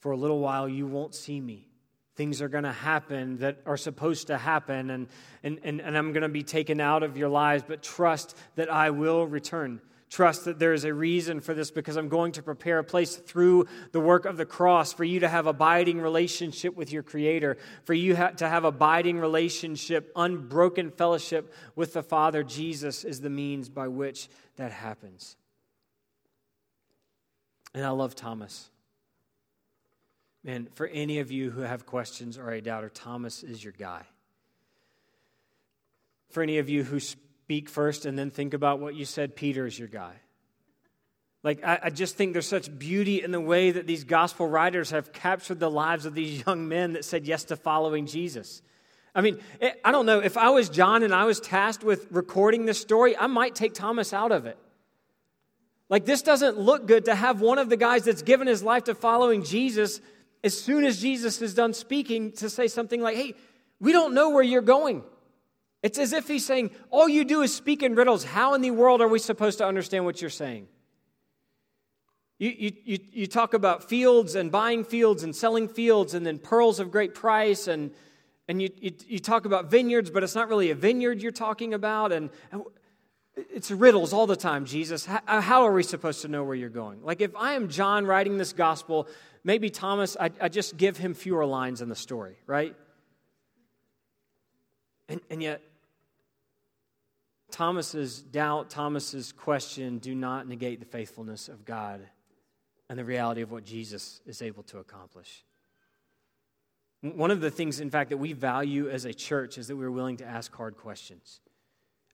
For 0.00 0.12
a 0.12 0.16
little 0.16 0.38
while, 0.38 0.68
you 0.68 0.86
won't 0.86 1.14
see 1.14 1.40
me. 1.40 1.68
Things 2.14 2.40
are 2.40 2.48
going 2.48 2.64
to 2.64 2.72
happen 2.72 3.38
that 3.38 3.60
are 3.66 3.76
supposed 3.76 4.28
to 4.28 4.38
happen, 4.38 4.88
and, 4.88 5.08
and, 5.42 5.58
and, 5.62 5.82
and 5.82 5.98
I'm 5.98 6.12
going 6.12 6.22
to 6.22 6.30
be 6.30 6.42
taken 6.42 6.80
out 6.80 7.02
of 7.02 7.18
your 7.18 7.28
lives, 7.28 7.62
but 7.66 7.82
trust 7.82 8.34
that 8.54 8.70
I 8.70 8.88
will 8.90 9.26
return. 9.26 9.82
Trust 10.08 10.44
that 10.44 10.60
there 10.60 10.72
is 10.72 10.84
a 10.84 10.94
reason 10.94 11.40
for 11.40 11.52
this 11.52 11.72
because 11.72 11.96
I'm 11.96 12.08
going 12.08 12.32
to 12.32 12.42
prepare 12.42 12.78
a 12.78 12.84
place 12.84 13.16
through 13.16 13.66
the 13.90 14.00
work 14.00 14.24
of 14.24 14.36
the 14.36 14.46
cross 14.46 14.92
for 14.92 15.02
you 15.02 15.20
to 15.20 15.28
have 15.28 15.48
abiding 15.48 16.00
relationship 16.00 16.76
with 16.76 16.92
your 16.92 17.02
Creator, 17.02 17.58
for 17.84 17.92
you 17.92 18.14
to 18.14 18.48
have 18.48 18.64
abiding 18.64 19.18
relationship, 19.18 20.12
unbroken 20.14 20.90
fellowship 20.90 21.52
with 21.74 21.92
the 21.92 22.04
Father. 22.04 22.44
Jesus 22.44 23.04
is 23.04 23.20
the 23.20 23.30
means 23.30 23.68
by 23.68 23.88
which 23.88 24.28
that 24.56 24.70
happens. 24.70 25.36
And 27.74 27.84
I 27.84 27.90
love 27.90 28.14
Thomas. 28.14 28.70
Man, 30.44 30.68
for 30.74 30.86
any 30.86 31.18
of 31.18 31.32
you 31.32 31.50
who 31.50 31.62
have 31.62 31.84
questions 31.84 32.38
or 32.38 32.52
a 32.52 32.60
doubter, 32.60 32.88
Thomas 32.88 33.42
is 33.42 33.62
your 33.62 33.72
guy. 33.72 34.02
For 36.30 36.44
any 36.44 36.58
of 36.58 36.68
you 36.68 36.84
who 36.84 37.00
speak 37.46 37.68
first 37.68 38.06
and 38.06 38.18
then 38.18 38.28
think 38.28 38.54
about 38.54 38.80
what 38.80 38.96
you 38.96 39.04
said, 39.04 39.36
Peter 39.36 39.66
is 39.66 39.78
your 39.78 39.86
guy. 39.86 40.14
Like, 41.44 41.64
I, 41.64 41.78
I, 41.84 41.90
just 41.90 42.16
think 42.16 42.32
there's 42.32 42.48
such 42.48 42.76
beauty 42.76 43.22
in 43.22 43.30
the 43.30 43.40
way 43.40 43.70
that 43.70 43.86
these 43.86 44.02
gospel 44.02 44.48
writers 44.48 44.90
have 44.90 45.12
captured 45.12 45.60
the 45.60 45.70
lives 45.70 46.06
of 46.06 46.14
these 46.14 46.44
young 46.44 46.66
men 46.66 46.94
that 46.94 47.04
said 47.04 47.24
yes 47.24 47.44
to 47.44 47.56
following 47.56 48.06
Jesus. 48.06 48.62
I 49.14 49.20
mean, 49.20 49.38
it, 49.60 49.80
I 49.84 49.92
don't 49.92 50.06
know. 50.06 50.18
If 50.18 50.36
I 50.36 50.50
was 50.50 50.68
John 50.68 51.04
and 51.04 51.14
I 51.14 51.22
was 51.24 51.38
tasked 51.38 51.84
with 51.84 52.08
recording 52.10 52.66
this 52.66 52.80
story, 52.80 53.16
I 53.16 53.28
might 53.28 53.54
take 53.54 53.74
Thomas 53.74 54.12
out 54.12 54.32
of 54.32 54.46
it. 54.46 54.58
Like, 55.88 56.04
this 56.04 56.22
doesn't 56.22 56.58
look 56.58 56.88
good 56.88 57.04
to 57.04 57.14
have 57.14 57.40
one 57.40 57.58
of 57.60 57.68
the 57.68 57.76
guys 57.76 58.02
that's 58.02 58.22
given 58.22 58.48
his 58.48 58.64
life 58.64 58.82
to 58.84 58.94
following 58.96 59.44
Jesus, 59.44 60.00
as 60.42 60.60
soon 60.60 60.84
as 60.84 61.00
Jesus 61.00 61.40
is 61.40 61.54
done 61.54 61.74
speaking, 61.74 62.32
to 62.32 62.50
say 62.50 62.66
something 62.66 63.00
like, 63.00 63.14
hey, 63.14 63.34
we 63.78 63.92
don't 63.92 64.14
know 64.14 64.30
where 64.30 64.42
you're 64.42 64.62
going. 64.62 65.04
It's 65.86 66.00
as 66.00 66.12
if 66.12 66.26
he's 66.26 66.44
saying, 66.44 66.72
All 66.90 67.08
you 67.08 67.24
do 67.24 67.42
is 67.42 67.54
speak 67.54 67.84
in 67.84 67.94
riddles. 67.94 68.24
How 68.24 68.54
in 68.54 68.60
the 68.60 68.72
world 68.72 69.00
are 69.00 69.06
we 69.06 69.20
supposed 69.20 69.58
to 69.58 69.66
understand 69.66 70.04
what 70.04 70.20
you're 70.20 70.30
saying? 70.30 70.66
You, 72.40 72.72
you, 72.84 72.98
you, 73.12 73.26
talk 73.28 73.54
about 73.54 73.88
fields 73.88 74.34
and 74.34 74.50
buying 74.50 74.82
fields 74.82 75.22
and 75.22 75.34
selling 75.34 75.68
fields 75.68 76.12
and 76.14 76.26
then 76.26 76.40
pearls 76.40 76.80
of 76.80 76.90
great 76.90 77.14
price 77.14 77.68
and, 77.68 77.92
and 78.48 78.60
you, 78.60 78.68
you, 78.76 78.98
you 79.06 79.18
talk 79.20 79.44
about 79.44 79.70
vineyards, 79.70 80.10
but 80.10 80.24
it's 80.24 80.34
not 80.34 80.48
really 80.48 80.72
a 80.72 80.74
vineyard 80.74 81.22
you're 81.22 81.30
talking 81.30 81.72
about. 81.72 82.10
And, 82.10 82.30
and 82.50 82.64
it's 83.36 83.70
riddles 83.70 84.12
all 84.12 84.26
the 84.26 84.34
time, 84.34 84.64
Jesus. 84.64 85.06
How, 85.06 85.20
uh, 85.28 85.40
how, 85.40 85.62
are 85.66 85.72
we 85.72 85.84
supposed 85.84 86.20
to 86.22 86.28
know 86.28 86.42
where 86.42 86.56
you're 86.56 86.68
going? 86.68 87.04
Like 87.04 87.20
if 87.20 87.34
I 87.36 87.52
am 87.52 87.68
John 87.68 88.06
writing 88.06 88.38
this 88.38 88.52
gospel, 88.52 89.06
maybe 89.44 89.70
Thomas, 89.70 90.16
I, 90.18 90.32
I 90.40 90.48
just 90.48 90.76
give 90.76 90.96
him 90.96 91.14
fewer 91.14 91.46
lines 91.46 91.80
in 91.80 91.88
the 91.88 91.94
story, 91.94 92.38
right? 92.44 92.74
And, 95.08 95.20
and 95.30 95.40
yet, 95.40 95.62
Thomas's 97.50 98.22
doubt, 98.22 98.70
Thomas's 98.70 99.32
question 99.32 99.98
do 99.98 100.14
not 100.14 100.48
negate 100.48 100.80
the 100.80 100.86
faithfulness 100.86 101.48
of 101.48 101.64
God 101.64 102.06
and 102.88 102.98
the 102.98 103.04
reality 103.04 103.42
of 103.42 103.50
what 103.50 103.64
Jesus 103.64 104.20
is 104.26 104.42
able 104.42 104.62
to 104.64 104.78
accomplish. 104.78 105.44
One 107.02 107.30
of 107.30 107.40
the 107.40 107.50
things, 107.50 107.80
in 107.80 107.90
fact, 107.90 108.10
that 108.10 108.16
we 108.16 108.32
value 108.32 108.90
as 108.90 109.04
a 109.04 109.14
church 109.14 109.58
is 109.58 109.68
that 109.68 109.76
we're 109.76 109.90
willing 109.90 110.16
to 110.18 110.24
ask 110.24 110.54
hard 110.54 110.76
questions. 110.76 111.40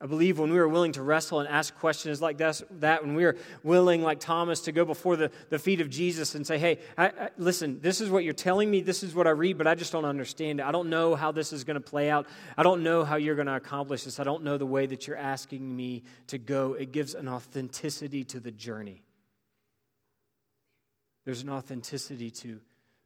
I 0.01 0.05
believe 0.05 0.37
when 0.37 0.51
we 0.51 0.59
are 0.59 0.67
willing 0.67 0.91
to 0.93 1.01
wrestle 1.01 1.39
and 1.39 1.47
ask 1.47 1.73
questions 1.77 2.21
like 2.21 2.37
this, 2.37 2.61
that, 2.79 3.05
when 3.05 3.15
we 3.15 3.23
are 3.23 3.37
willing, 3.63 4.01
like 4.03 4.19
Thomas, 4.19 4.59
to 4.61 4.73
go 4.73 4.83
before 4.83 5.15
the, 5.15 5.31
the 5.49 5.57
feet 5.57 5.79
of 5.79 5.89
Jesus 5.89 6.35
and 6.35 6.45
say, 6.45 6.57
hey, 6.57 6.79
I, 6.97 7.05
I, 7.05 7.29
listen, 7.37 7.79
this 7.79 8.01
is 8.01 8.09
what 8.09 8.25
you're 8.25 8.33
telling 8.33 8.69
me, 8.69 8.81
this 8.81 9.01
is 9.01 9.15
what 9.15 9.27
I 9.27 9.29
read, 9.29 9.57
but 9.57 9.65
I 9.65 9.75
just 9.75 9.93
don't 9.93 10.03
understand 10.03 10.59
it. 10.59 10.65
I 10.65 10.73
don't 10.73 10.89
know 10.89 11.15
how 11.15 11.31
this 11.31 11.53
is 11.53 11.63
going 11.63 11.75
to 11.75 11.81
play 11.81 12.09
out. 12.09 12.27
I 12.57 12.63
don't 12.63 12.83
know 12.83 13.05
how 13.05 13.15
you're 13.15 13.35
going 13.35 13.47
to 13.47 13.55
accomplish 13.55 14.03
this. 14.03 14.19
I 14.19 14.25
don't 14.25 14.43
know 14.43 14.57
the 14.57 14.65
way 14.65 14.85
that 14.87 15.07
you're 15.07 15.17
asking 15.17 15.73
me 15.73 16.03
to 16.27 16.37
go. 16.37 16.73
It 16.73 16.91
gives 16.91 17.15
an 17.15 17.29
authenticity 17.29 18.25
to 18.25 18.41
the 18.41 18.51
journey. 18.51 19.03
There's 21.23 21.43
an 21.43 21.49
authenticity 21.49 22.29
to 22.31 22.59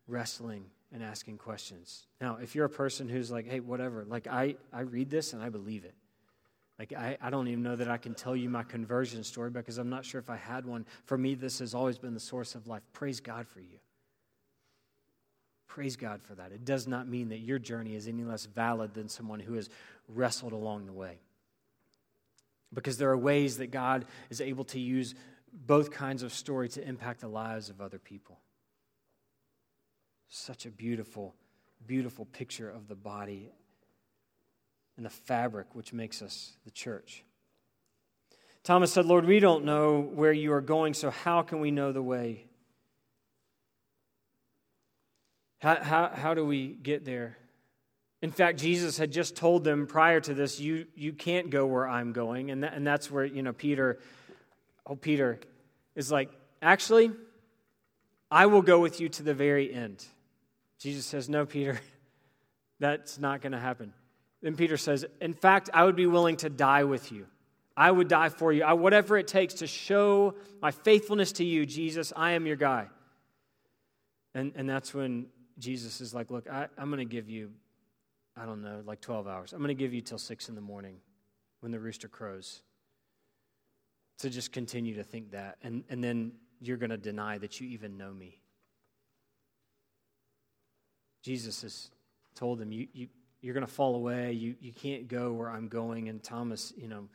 wrestling 0.07 0.65
and 0.91 1.03
asking 1.03 1.37
questions. 1.37 2.07
Now, 2.19 2.37
if 2.41 2.55
you're 2.55 2.65
a 2.65 2.69
person 2.69 3.07
who's 3.07 3.29
like, 3.29 3.47
hey, 3.47 3.59
whatever, 3.59 4.03
like 4.03 4.25
I, 4.25 4.55
I 4.73 4.79
read 4.81 5.11
this 5.11 5.33
and 5.33 5.43
I 5.43 5.49
believe 5.49 5.85
it. 5.85 5.93
Like, 6.79 6.93
I, 6.93 7.17
I 7.19 7.29
don't 7.29 7.47
even 7.47 7.63
know 7.63 7.75
that 7.75 7.89
I 7.89 7.97
can 7.97 8.13
tell 8.13 8.35
you 8.35 8.49
my 8.49 8.63
conversion 8.63 9.23
story 9.23 9.49
because 9.49 9.79
I'm 9.79 9.89
not 9.89 10.05
sure 10.05 10.19
if 10.19 10.29
I 10.29 10.35
had 10.35 10.65
one. 10.65 10.85
For 11.05 11.17
me, 11.17 11.33
this 11.33 11.59
has 11.59 11.73
always 11.73 11.97
been 11.97 12.13
the 12.13 12.19
source 12.19 12.53
of 12.53 12.67
life. 12.67 12.83
Praise 12.93 13.19
God 13.19 13.47
for 13.47 13.59
you. 13.59 13.79
Praise 15.67 15.95
God 15.95 16.21
for 16.21 16.35
that. 16.35 16.51
It 16.51 16.65
does 16.65 16.87
not 16.87 17.07
mean 17.07 17.29
that 17.29 17.39
your 17.39 17.59
journey 17.59 17.95
is 17.95 18.07
any 18.07 18.23
less 18.23 18.45
valid 18.45 18.93
than 18.93 19.09
someone 19.09 19.39
who 19.39 19.53
has 19.53 19.69
wrestled 20.07 20.53
along 20.53 20.85
the 20.85 20.93
way. 20.93 21.19
Because 22.73 22.97
there 22.97 23.09
are 23.09 23.17
ways 23.17 23.57
that 23.57 23.71
God 23.71 24.05
is 24.29 24.41
able 24.41 24.65
to 24.65 24.79
use 24.79 25.15
both 25.51 25.89
kinds 25.91 26.23
of 26.23 26.33
story 26.33 26.69
to 26.69 26.87
impact 26.87 27.21
the 27.21 27.27
lives 27.27 27.69
of 27.69 27.81
other 27.81 27.99
people. 27.99 28.39
Such 30.29 30.65
a 30.65 30.69
beautiful, 30.69 31.33
beautiful 31.85 32.25
picture 32.25 32.69
of 32.69 32.87
the 32.87 32.95
body 32.95 33.49
and 34.97 35.05
the 35.05 35.09
fabric 35.09 35.67
which 35.73 35.93
makes 35.93 36.21
us 36.21 36.57
the 36.65 36.71
church. 36.71 37.23
Thomas 38.63 38.91
said, 38.91 39.05
Lord, 39.05 39.25
we 39.25 39.39
don't 39.39 39.63
know 39.63 40.01
where 40.01 40.33
you 40.33 40.51
are 40.51 40.61
going, 40.61 40.93
so 40.93 41.09
how 41.09 41.41
can 41.41 41.61
we 41.61 41.71
know 41.71 41.93
the 41.93 42.01
way? 42.01 42.47
How, 45.59 45.75
how, 45.81 46.11
how 46.13 46.33
do 46.33 46.45
we 46.45 46.67
get 46.67 47.05
there? 47.05 47.37
In 48.21 48.31
fact, 48.31 48.59
Jesus 48.59 48.97
had 48.97 49.11
just 49.11 49.35
told 49.35 49.63
them 49.63 49.87
prior 49.87 50.19
to 50.19 50.33
this, 50.33 50.59
you, 50.59 50.85
you 50.95 51.13
can't 51.13 51.49
go 51.49 51.65
where 51.65 51.87
I'm 51.87 52.13
going. 52.13 52.51
And, 52.51 52.63
that, 52.63 52.73
and 52.73 52.85
that's 52.85 53.09
where, 53.09 53.23
you 53.25 53.43
know, 53.43 53.53
Peter, 53.53 53.99
oh, 54.85 54.95
Peter 54.95 55.39
is 55.95 56.11
like, 56.11 56.31
actually, 56.61 57.11
I 58.29 58.47
will 58.47 58.63
go 58.63 58.79
with 58.79 58.99
you 58.99 59.07
to 59.09 59.23
the 59.23 59.33
very 59.33 59.73
end. 59.73 60.03
Jesus 60.79 61.05
says, 61.05 61.29
no, 61.29 61.45
Peter, 61.45 61.79
that's 62.79 63.19
not 63.19 63.41
going 63.41 63.53
to 63.53 63.59
happen. 63.59 63.93
Then 64.41 64.55
Peter 64.55 64.77
says, 64.77 65.05
In 65.21 65.33
fact, 65.33 65.69
I 65.73 65.83
would 65.83 65.95
be 65.95 66.05
willing 66.05 66.37
to 66.37 66.49
die 66.49 66.83
with 66.83 67.11
you. 67.11 67.27
I 67.75 67.91
would 67.91 68.07
die 68.07 68.29
for 68.29 68.51
you. 68.51 68.63
I, 68.63 68.73
whatever 68.73 69.17
it 69.17 69.27
takes 69.27 69.55
to 69.55 69.67
show 69.67 70.35
my 70.61 70.71
faithfulness 70.71 71.31
to 71.33 71.43
you, 71.43 71.65
Jesus, 71.65 72.11
I 72.15 72.31
am 72.31 72.47
your 72.47 72.55
guy. 72.55 72.87
And, 74.33 74.51
and 74.55 74.67
that's 74.69 74.93
when 74.93 75.27
Jesus 75.59 76.01
is 76.01 76.13
like, 76.13 76.31
Look, 76.31 76.49
I, 76.49 76.67
I'm 76.77 76.89
going 76.89 76.99
to 76.99 77.05
give 77.05 77.29
you, 77.29 77.51
I 78.35 78.45
don't 78.45 78.61
know, 78.61 78.81
like 78.85 79.01
12 79.01 79.27
hours. 79.27 79.53
I'm 79.53 79.59
going 79.59 79.69
to 79.69 79.73
give 79.73 79.93
you 79.93 80.01
till 80.01 80.17
6 80.17 80.49
in 80.49 80.55
the 80.55 80.61
morning 80.61 80.97
when 81.59 81.71
the 81.71 81.79
rooster 81.79 82.07
crows 82.07 82.61
to 84.19 84.29
just 84.29 84.51
continue 84.51 84.95
to 84.95 85.03
think 85.03 85.31
that. 85.31 85.57
And, 85.61 85.83
and 85.89 86.03
then 86.03 86.33
you're 86.59 86.77
going 86.77 86.89
to 86.89 86.97
deny 86.97 87.37
that 87.37 87.59
you 87.59 87.67
even 87.69 87.97
know 87.97 88.11
me. 88.11 88.39
Jesus 91.21 91.61
has 91.61 91.91
told 92.35 92.61
him, 92.61 92.71
you, 92.71 92.87
you, 92.93 93.07
you're 93.47 93.53
going 93.53 93.65
to 93.65 93.71
fall 93.71 93.95
away. 93.95 94.33
You, 94.33 94.55
you 94.59 94.73
can't 94.73 95.07
go 95.07 95.31
where 95.31 95.49
I'm 95.49 95.69
going. 95.69 96.09
And 96.09 96.21
Thomas, 96.21 96.73
you 96.75 96.89
know, 96.89 97.07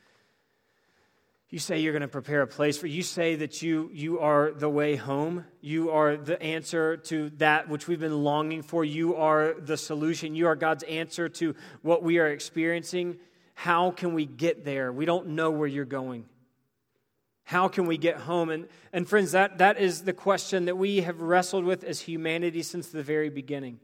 you 1.50 1.58
say 1.58 1.80
you're 1.80 1.92
going 1.92 2.00
to 2.00 2.08
prepare 2.08 2.40
a 2.40 2.46
place 2.46 2.78
for 2.78 2.86
you 2.86 3.02
say 3.02 3.34
that 3.34 3.60
you 3.60 3.90
you 3.92 4.18
are 4.20 4.50
the 4.50 4.70
way 4.70 4.96
home. 4.96 5.44
You 5.60 5.90
are 5.90 6.16
the 6.16 6.42
answer 6.42 6.96
to 6.96 7.28
that 7.36 7.68
which 7.68 7.86
we've 7.86 8.00
been 8.00 8.24
longing 8.24 8.62
for. 8.62 8.82
You 8.82 9.16
are 9.16 9.52
the 9.52 9.76
solution. 9.76 10.34
You 10.34 10.46
are 10.46 10.56
god's 10.56 10.84
answer 10.84 11.28
to 11.28 11.54
what 11.82 12.02
we 12.02 12.18
are 12.18 12.28
experiencing. 12.28 13.18
How 13.52 13.90
can 13.90 14.14
we 14.14 14.24
get 14.24 14.64
there? 14.64 14.90
We 14.90 15.04
don't 15.04 15.28
know 15.28 15.50
where 15.50 15.68
you're 15.68 15.84
going. 15.84 16.24
How 17.44 17.68
can 17.68 17.84
we 17.84 17.98
get 17.98 18.16
home? 18.16 18.48
And 18.48 18.68
and 18.94 19.06
friends 19.06 19.32
that 19.32 19.58
that 19.58 19.78
is 19.78 20.04
the 20.04 20.14
question 20.14 20.64
that 20.64 20.78
we 20.78 21.02
have 21.02 21.20
wrestled 21.20 21.66
with 21.66 21.84
as 21.84 22.00
humanity 22.00 22.62
since 22.62 22.88
the 22.88 23.02
very 23.02 23.28
beginning 23.28 23.80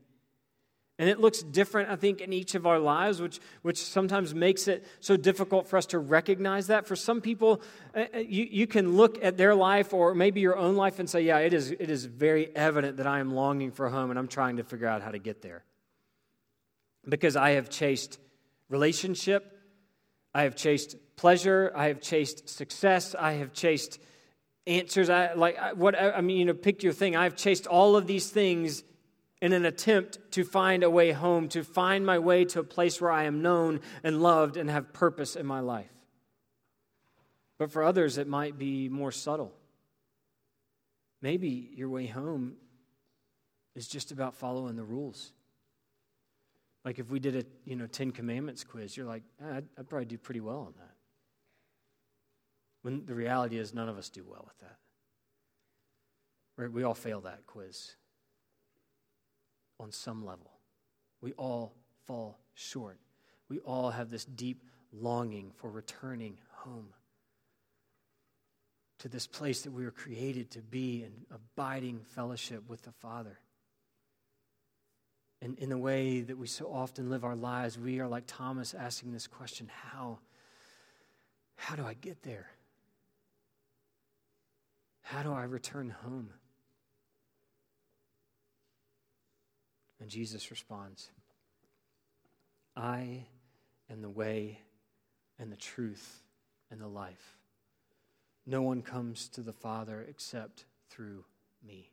and 0.98 1.08
it 1.08 1.20
looks 1.20 1.42
different, 1.42 1.90
I 1.90 1.96
think, 1.96 2.20
in 2.20 2.32
each 2.32 2.56
of 2.56 2.66
our 2.66 2.80
lives, 2.80 3.20
which, 3.20 3.38
which 3.62 3.80
sometimes 3.80 4.34
makes 4.34 4.66
it 4.66 4.84
so 4.98 5.16
difficult 5.16 5.68
for 5.68 5.76
us 5.76 5.86
to 5.86 5.98
recognize 6.00 6.66
that. 6.66 6.88
For 6.88 6.96
some 6.96 7.20
people, 7.20 7.62
uh, 7.94 8.06
uh, 8.12 8.18
you, 8.18 8.48
you 8.50 8.66
can 8.66 8.96
look 8.96 9.22
at 9.22 9.36
their 9.36 9.54
life 9.54 9.94
or 9.94 10.12
maybe 10.14 10.40
your 10.40 10.56
own 10.56 10.74
life 10.74 10.98
and 10.98 11.08
say, 11.08 11.20
Yeah, 11.20 11.38
it 11.38 11.54
is, 11.54 11.70
it 11.70 11.88
is 11.88 12.04
very 12.04 12.54
evident 12.56 12.96
that 12.96 13.06
I 13.06 13.20
am 13.20 13.32
longing 13.32 13.70
for 13.70 13.88
home 13.88 14.10
and 14.10 14.18
I'm 14.18 14.26
trying 14.26 14.56
to 14.56 14.64
figure 14.64 14.88
out 14.88 15.02
how 15.02 15.12
to 15.12 15.20
get 15.20 15.40
there. 15.40 15.64
Because 17.08 17.36
I 17.36 17.50
have 17.50 17.70
chased 17.70 18.18
relationship, 18.68 19.56
I 20.34 20.42
have 20.42 20.56
chased 20.56 20.96
pleasure, 21.14 21.70
I 21.76 21.86
have 21.86 22.00
chased 22.00 22.48
success, 22.48 23.14
I 23.14 23.34
have 23.34 23.52
chased 23.52 24.00
answers. 24.66 25.10
I, 25.10 25.34
like, 25.34 25.56
what, 25.76 26.00
I 26.00 26.20
mean, 26.22 26.38
you 26.38 26.44
know, 26.44 26.54
pick 26.54 26.82
your 26.82 26.92
thing. 26.92 27.14
I've 27.14 27.36
chased 27.36 27.68
all 27.68 27.96
of 27.96 28.08
these 28.08 28.28
things 28.28 28.82
in 29.40 29.52
an 29.52 29.64
attempt 29.64 30.18
to 30.32 30.44
find 30.44 30.82
a 30.82 30.90
way 30.90 31.12
home, 31.12 31.48
to 31.48 31.62
find 31.62 32.04
my 32.04 32.18
way 32.18 32.44
to 32.46 32.60
a 32.60 32.64
place 32.64 33.00
where 33.00 33.12
I 33.12 33.24
am 33.24 33.40
known 33.40 33.80
and 34.02 34.20
loved 34.20 34.56
and 34.56 34.68
have 34.68 34.92
purpose 34.92 35.36
in 35.36 35.46
my 35.46 35.60
life. 35.60 35.92
But 37.58 37.70
for 37.70 37.82
others, 37.82 38.18
it 38.18 38.26
might 38.26 38.58
be 38.58 38.88
more 38.88 39.12
subtle. 39.12 39.52
Maybe 41.22 41.70
your 41.74 41.88
way 41.88 42.06
home 42.06 42.54
is 43.74 43.88
just 43.88 44.12
about 44.12 44.34
following 44.34 44.76
the 44.76 44.84
rules. 44.84 45.32
Like 46.84 46.98
if 46.98 47.10
we 47.10 47.18
did 47.18 47.36
a 47.36 47.44
you 47.64 47.76
know 47.76 47.86
Ten 47.86 48.12
Commandments 48.12 48.64
quiz, 48.64 48.96
you're 48.96 49.06
like, 49.06 49.22
eh, 49.42 49.56
I'd, 49.56 49.64
I'd 49.76 49.88
probably 49.88 50.06
do 50.06 50.18
pretty 50.18 50.40
well 50.40 50.60
on 50.60 50.74
that. 50.78 50.94
When 52.82 53.04
the 53.06 53.14
reality 53.14 53.58
is, 53.58 53.74
none 53.74 53.88
of 53.88 53.98
us 53.98 54.08
do 54.08 54.24
well 54.26 54.44
with 54.46 54.58
that. 54.60 54.76
Right? 56.56 56.72
We 56.72 56.84
all 56.84 56.94
fail 56.94 57.20
that 57.22 57.46
quiz 57.46 57.94
on 59.80 59.92
some 59.92 60.24
level. 60.24 60.50
We 61.20 61.32
all 61.32 61.74
fall 62.06 62.38
short. 62.54 62.98
We 63.48 63.58
all 63.60 63.90
have 63.90 64.10
this 64.10 64.24
deep 64.24 64.62
longing 64.92 65.52
for 65.56 65.70
returning 65.70 66.38
home 66.50 66.88
to 68.98 69.08
this 69.08 69.26
place 69.26 69.62
that 69.62 69.72
we 69.72 69.84
were 69.84 69.90
created 69.90 70.50
to 70.52 70.60
be 70.60 71.04
in 71.04 71.12
abiding 71.30 72.00
fellowship 72.14 72.68
with 72.68 72.82
the 72.82 72.92
Father. 72.92 73.38
And 75.40 75.56
in 75.58 75.68
the 75.68 75.78
way 75.78 76.20
that 76.20 76.36
we 76.36 76.48
so 76.48 76.66
often 76.66 77.10
live 77.10 77.24
our 77.24 77.36
lives, 77.36 77.78
we 77.78 78.00
are 78.00 78.08
like 78.08 78.24
Thomas 78.26 78.74
asking 78.74 79.12
this 79.12 79.28
question 79.28 79.70
how? 79.72 80.18
How 81.54 81.76
do 81.76 81.84
I 81.84 81.94
get 81.94 82.22
there? 82.22 82.48
How 85.02 85.22
do 85.22 85.32
I 85.32 85.44
return 85.44 85.90
home? 85.90 86.30
And 90.08 90.12
Jesus 90.14 90.50
responds 90.50 91.10
I 92.74 93.26
am 93.90 94.00
the 94.00 94.08
way 94.08 94.58
and 95.38 95.52
the 95.52 95.56
truth 95.56 96.22
and 96.70 96.80
the 96.80 96.88
life. 96.88 97.36
No 98.46 98.62
one 98.62 98.80
comes 98.80 99.28
to 99.28 99.42
the 99.42 99.52
Father 99.52 100.06
except 100.08 100.64
through 100.88 101.26
me. 101.62 101.90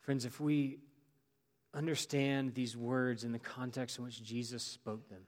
Friends, 0.00 0.24
if 0.24 0.40
we 0.40 0.78
understand 1.72 2.56
these 2.56 2.76
words 2.76 3.22
in 3.22 3.30
the 3.30 3.38
context 3.38 3.98
in 3.98 4.04
which 4.04 4.24
Jesus 4.24 4.64
spoke 4.64 5.08
them, 5.08 5.22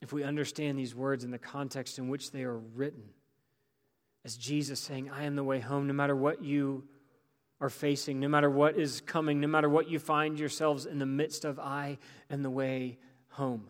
if 0.00 0.10
we 0.10 0.24
understand 0.24 0.78
these 0.78 0.94
words 0.94 1.22
in 1.22 1.30
the 1.30 1.38
context 1.38 1.98
in 1.98 2.08
which 2.08 2.30
they 2.30 2.44
are 2.44 2.56
written, 2.56 3.10
as 4.24 4.38
Jesus 4.38 4.80
saying, 4.80 5.10
I 5.10 5.24
am 5.24 5.36
the 5.36 5.44
way 5.44 5.60
home, 5.60 5.86
no 5.86 5.92
matter 5.92 6.16
what 6.16 6.42
you 6.42 6.84
are 7.60 7.70
facing, 7.70 8.20
no 8.20 8.28
matter 8.28 8.50
what 8.50 8.76
is 8.76 9.00
coming, 9.00 9.40
no 9.40 9.46
matter 9.46 9.68
what 9.68 9.88
you 9.88 9.98
find 9.98 10.38
yourselves 10.38 10.86
in 10.86 10.98
the 10.98 11.06
midst 11.06 11.44
of, 11.44 11.58
I 11.58 11.98
and 12.28 12.44
the 12.44 12.50
way 12.50 12.98
home. 13.30 13.68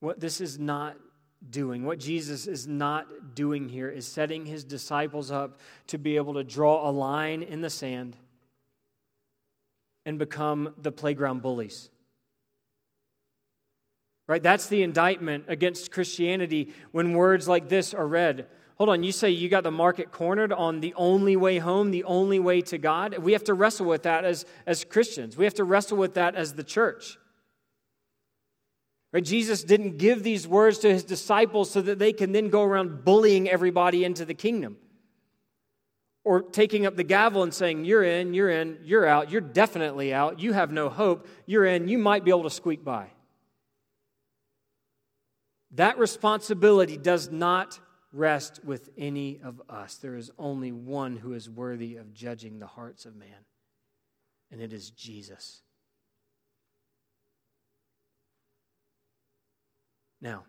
What 0.00 0.20
this 0.20 0.40
is 0.40 0.58
not 0.58 0.96
doing, 1.48 1.84
what 1.84 1.98
Jesus 1.98 2.46
is 2.46 2.66
not 2.66 3.34
doing 3.34 3.68
here, 3.68 3.88
is 3.88 4.06
setting 4.06 4.46
his 4.46 4.64
disciples 4.64 5.30
up 5.30 5.60
to 5.88 5.98
be 5.98 6.16
able 6.16 6.34
to 6.34 6.44
draw 6.44 6.88
a 6.88 6.90
line 6.90 7.42
in 7.42 7.60
the 7.60 7.70
sand 7.70 8.16
and 10.04 10.18
become 10.18 10.74
the 10.78 10.92
playground 10.92 11.42
bullies. 11.42 11.90
Right? 14.28 14.42
That's 14.42 14.66
the 14.66 14.82
indictment 14.82 15.44
against 15.48 15.92
Christianity 15.92 16.72
when 16.90 17.12
words 17.12 17.46
like 17.46 17.68
this 17.68 17.94
are 17.94 18.06
read. 18.06 18.46
Hold 18.76 18.90
on, 18.90 19.02
you 19.02 19.10
say 19.10 19.30
you 19.30 19.48
got 19.48 19.62
the 19.62 19.70
market 19.70 20.12
cornered 20.12 20.52
on 20.52 20.80
the 20.80 20.92
only 20.94 21.34
way 21.34 21.58
home, 21.58 21.90
the 21.90 22.04
only 22.04 22.38
way 22.38 22.60
to 22.62 22.76
God? 22.76 23.16
We 23.18 23.32
have 23.32 23.44
to 23.44 23.54
wrestle 23.54 23.86
with 23.86 24.02
that 24.02 24.24
as, 24.24 24.44
as 24.66 24.84
Christians. 24.84 25.36
We 25.36 25.44
have 25.44 25.54
to 25.54 25.64
wrestle 25.64 25.96
with 25.96 26.14
that 26.14 26.34
as 26.34 26.52
the 26.52 26.64
church. 26.64 27.16
Right? 29.12 29.24
Jesus 29.24 29.64
didn't 29.64 29.96
give 29.96 30.22
these 30.22 30.46
words 30.46 30.78
to 30.80 30.92
his 30.92 31.04
disciples 31.04 31.70
so 31.70 31.80
that 31.80 31.98
they 31.98 32.12
can 32.12 32.32
then 32.32 32.50
go 32.50 32.62
around 32.62 33.02
bullying 33.02 33.48
everybody 33.48 34.04
into 34.04 34.26
the 34.26 34.34
kingdom. 34.34 34.76
Or 36.22 36.42
taking 36.42 36.84
up 36.84 36.96
the 36.96 37.04
gavel 37.04 37.44
and 37.44 37.54
saying, 37.54 37.86
You're 37.86 38.02
in, 38.02 38.34
you're 38.34 38.50
in, 38.50 38.78
you're 38.82 39.06
out, 39.06 39.30
you're 39.30 39.40
definitely 39.40 40.12
out, 40.12 40.38
you 40.38 40.52
have 40.52 40.70
no 40.70 40.90
hope, 40.90 41.28
you're 41.46 41.64
in, 41.64 41.88
you 41.88 41.96
might 41.96 42.24
be 42.24 42.30
able 42.30 42.42
to 42.42 42.50
squeak 42.50 42.84
by. 42.84 43.06
That 45.70 45.98
responsibility 45.98 46.98
does 46.98 47.30
not 47.30 47.80
rest 48.16 48.64
with 48.64 48.88
any 48.96 49.38
of 49.42 49.60
us. 49.68 49.96
There 49.96 50.16
is 50.16 50.30
only 50.38 50.72
one 50.72 51.16
who 51.16 51.32
is 51.34 51.50
worthy 51.50 51.96
of 51.96 52.14
judging 52.14 52.58
the 52.58 52.66
hearts 52.66 53.04
of 53.04 53.14
man, 53.14 53.44
and 54.50 54.60
it 54.60 54.72
is 54.72 54.90
Jesus. 54.90 55.62
Now, 60.20 60.44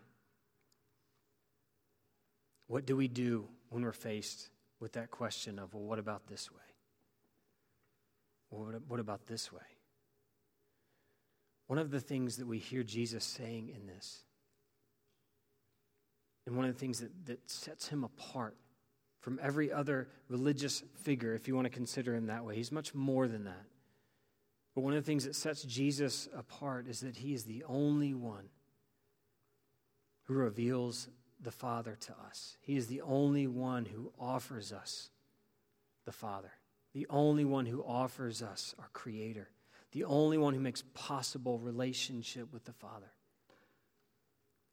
what 2.66 2.86
do 2.86 2.96
we 2.96 3.08
do 3.08 3.48
when 3.68 3.82
we're 3.82 3.92
faced 3.92 4.48
with 4.80 4.92
that 4.92 5.10
question 5.10 5.58
of, 5.58 5.74
well, 5.74 5.82
what 5.82 5.98
about 5.98 6.26
this 6.26 6.50
way? 6.50 6.58
Well, 8.50 8.80
what 8.88 9.00
about 9.00 9.26
this 9.26 9.52
way? 9.52 9.60
One 11.66 11.78
of 11.78 11.90
the 11.90 12.00
things 12.00 12.38
that 12.38 12.46
we 12.46 12.58
hear 12.58 12.82
Jesus 12.82 13.24
saying 13.24 13.68
in 13.68 13.86
this 13.86 14.24
and 16.48 16.56
one 16.56 16.66
of 16.66 16.72
the 16.72 16.80
things 16.80 17.00
that, 17.00 17.26
that 17.26 17.50
sets 17.50 17.88
him 17.88 18.04
apart 18.04 18.56
from 19.20 19.38
every 19.42 19.70
other 19.70 20.08
religious 20.28 20.82
figure, 21.02 21.34
if 21.34 21.46
you 21.46 21.54
want 21.54 21.66
to 21.66 21.70
consider 21.70 22.14
him 22.14 22.26
that 22.26 22.42
way. 22.42 22.56
He's 22.56 22.72
much 22.72 22.94
more 22.94 23.28
than 23.28 23.44
that. 23.44 23.66
But 24.74 24.80
one 24.80 24.94
of 24.94 25.04
the 25.04 25.06
things 25.06 25.24
that 25.24 25.36
sets 25.36 25.62
Jesus 25.62 26.26
apart 26.34 26.88
is 26.88 27.00
that 27.00 27.16
he 27.16 27.34
is 27.34 27.44
the 27.44 27.64
only 27.68 28.14
one 28.14 28.48
who 30.24 30.34
reveals 30.34 31.08
the 31.38 31.50
Father 31.50 31.98
to 32.00 32.14
us. 32.26 32.56
He 32.62 32.78
is 32.78 32.86
the 32.86 33.02
only 33.02 33.46
one 33.46 33.84
who 33.84 34.10
offers 34.18 34.72
us 34.72 35.10
the 36.06 36.12
Father, 36.12 36.52
the 36.94 37.06
only 37.10 37.44
one 37.44 37.66
who 37.66 37.82
offers 37.82 38.40
us 38.40 38.74
our 38.78 38.88
Creator, 38.94 39.50
the 39.92 40.04
only 40.04 40.38
one 40.38 40.54
who 40.54 40.60
makes 40.60 40.82
possible 40.94 41.58
relationship 41.58 42.50
with 42.54 42.64
the 42.64 42.72
Father. 42.72 43.12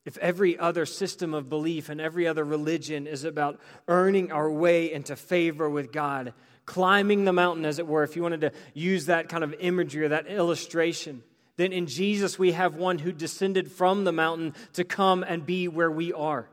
If 0.06 0.16
every 0.18 0.56
other 0.56 0.86
system 0.86 1.34
of 1.34 1.50
belief 1.50 1.88
and 1.88 2.00
every 2.00 2.28
other 2.28 2.44
religion 2.44 3.08
is 3.08 3.24
about 3.24 3.60
earning 3.88 4.30
our 4.30 4.48
way 4.48 4.92
into 4.92 5.16
favor 5.16 5.68
with 5.68 5.92
God, 5.92 6.32
climbing 6.64 7.24
the 7.24 7.32
mountain, 7.32 7.66
as 7.66 7.80
it 7.80 7.88
were, 7.88 8.04
if 8.04 8.14
you 8.14 8.22
wanted 8.22 8.40
to 8.42 8.52
use 8.72 9.06
that 9.06 9.28
kind 9.28 9.42
of 9.42 9.54
imagery 9.58 10.04
or 10.04 10.08
that 10.10 10.28
illustration, 10.28 11.24
then 11.56 11.72
in 11.72 11.88
Jesus 11.88 12.38
we 12.38 12.52
have 12.52 12.76
one 12.76 12.98
who 12.98 13.10
descended 13.10 13.70
from 13.70 14.04
the 14.04 14.12
mountain 14.12 14.54
to 14.74 14.84
come 14.84 15.24
and 15.26 15.44
be 15.44 15.66
where 15.66 15.90
we 15.90 16.12
are, 16.12 16.48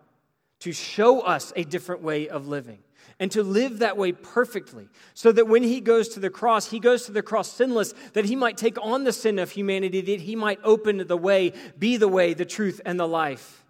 to 0.62 0.72
show 0.72 1.22
us 1.22 1.54
a 1.56 1.64
different 1.64 2.02
way 2.02 2.28
of 2.28 2.48
living 2.48 2.80
and 3.24 3.32
to 3.32 3.42
live 3.42 3.80
that 3.80 3.96
way 3.96 4.12
perfectly, 4.12 4.90
so 5.14 5.32
that 5.32 5.48
when 5.48 5.64
he 5.64 5.80
goes 5.80 6.10
to 6.10 6.20
the 6.20 6.30
cross, 6.30 6.72
he 6.72 6.78
goes 6.78 7.06
to 7.06 7.12
the 7.14 7.22
cross 7.22 7.50
sinless, 7.50 7.94
that 8.12 8.26
he 8.26 8.36
might 8.36 8.58
take 8.58 8.78
on 8.82 9.06
the 9.06 9.14
sin 9.14 9.40
of 9.40 9.50
humanity, 9.50 10.02
that 10.02 10.20
he 10.20 10.36
might 10.36 10.60
open 10.62 11.08
the 11.08 11.16
way, 11.16 11.54
be 11.80 11.96
the 11.96 12.10
way, 12.10 12.34
the 12.34 12.44
truth, 12.44 12.82
and 12.86 13.00
the 13.00 13.08
life, 13.08 13.64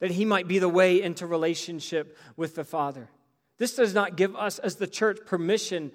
that 0.00 0.10
he 0.10 0.26
might 0.26 0.46
be 0.46 0.58
the 0.58 0.68
way 0.68 1.00
into 1.00 1.26
relationship 1.26 2.14
with 2.36 2.56
the 2.56 2.62
Father. 2.62 3.08
This 3.56 3.74
does 3.74 3.94
not 3.94 4.16
give 4.16 4.36
us, 4.36 4.58
as 4.58 4.76
the 4.76 4.86
church, 4.86 5.18
permission 5.24 5.90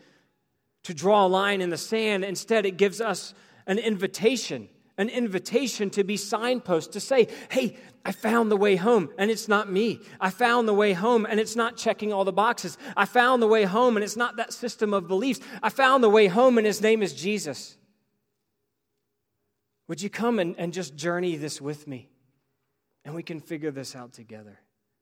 to 0.82 0.96
draw 0.96 1.28
a 1.28 1.30
line 1.30 1.62
in 1.62 1.70
the 1.70 1.78
sand. 1.78 2.26
Instead, 2.26 2.66
it 2.66 2.76
gives 2.76 3.00
us 3.00 3.36
an 3.68 3.78
invitation 3.78 4.68
an 5.00 5.10
invitation 5.10 5.90
to 5.92 6.04
be 6.04 6.18
signposts, 6.18 6.92
to 6.94 7.00
say, 7.00 7.30
hey, 7.50 7.78
I 8.04 8.12
found 8.12 8.52
the 8.52 8.58
way 8.58 8.76
home 8.76 9.10
and 9.18 9.32
it's 9.32 9.48
not 9.48 9.72
me. 9.72 10.02
I 10.20 10.30
found 10.30 10.68
the 10.68 10.74
way 10.74 10.92
home 10.92 11.26
and 11.26 11.40
it's 11.40 11.56
not 11.56 11.78
checking 11.78 12.12
all 12.12 12.26
the 12.26 12.34
boxes. 12.34 12.78
I 12.98 13.06
found 13.06 13.42
the 13.42 13.48
way 13.48 13.64
home 13.64 13.96
and 13.96 14.04
it's 14.04 14.18
not 14.18 14.36
that 14.36 14.54
system 14.54 14.94
of 14.94 15.08
beliefs. 15.08 15.40
I 15.64 15.70
found 15.70 16.04
the 16.04 16.10
way 16.10 16.28
home 16.28 16.58
and 16.58 16.68
his 16.68 16.82
name 16.82 17.02
is 17.02 17.14
Jesus. 17.14 17.78
Would 19.88 20.02
you 20.02 20.10
come 20.10 20.38
and, 20.38 20.54
and 20.58 20.74
just 20.74 20.98
journey 20.98 21.38
this 21.38 21.62
with 21.62 21.88
me? 21.88 22.10
And 23.06 23.16
we 23.16 23.24
can 23.24 23.40
figure 23.40 23.72
this 23.72 23.96
out 23.96 24.12
together. 24.12 24.60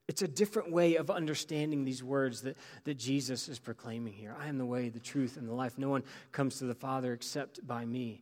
It's 0.08 0.22
a 0.22 0.28
different 0.28 0.72
way 0.72 0.96
of 0.96 1.10
understanding 1.10 1.84
these 1.84 2.04
words 2.04 2.44
that, 2.44 2.56
that 2.84 2.98
Jesus 3.00 3.50
is 3.50 3.58
proclaiming 3.58 4.14
here. 4.14 4.36
I 4.40 4.48
am 4.48 4.60
the 4.60 4.66
way, 4.66 4.90
the 4.90 5.00
truth, 5.00 5.38
and 5.38 5.50
the 5.50 5.54
life. 5.54 5.78
No 5.78 5.90
one 5.90 6.04
comes 6.32 6.60
to 6.60 6.66
the 6.66 6.76
Father 6.76 7.14
except 7.14 7.66
by 7.66 7.84
me. 7.84 8.22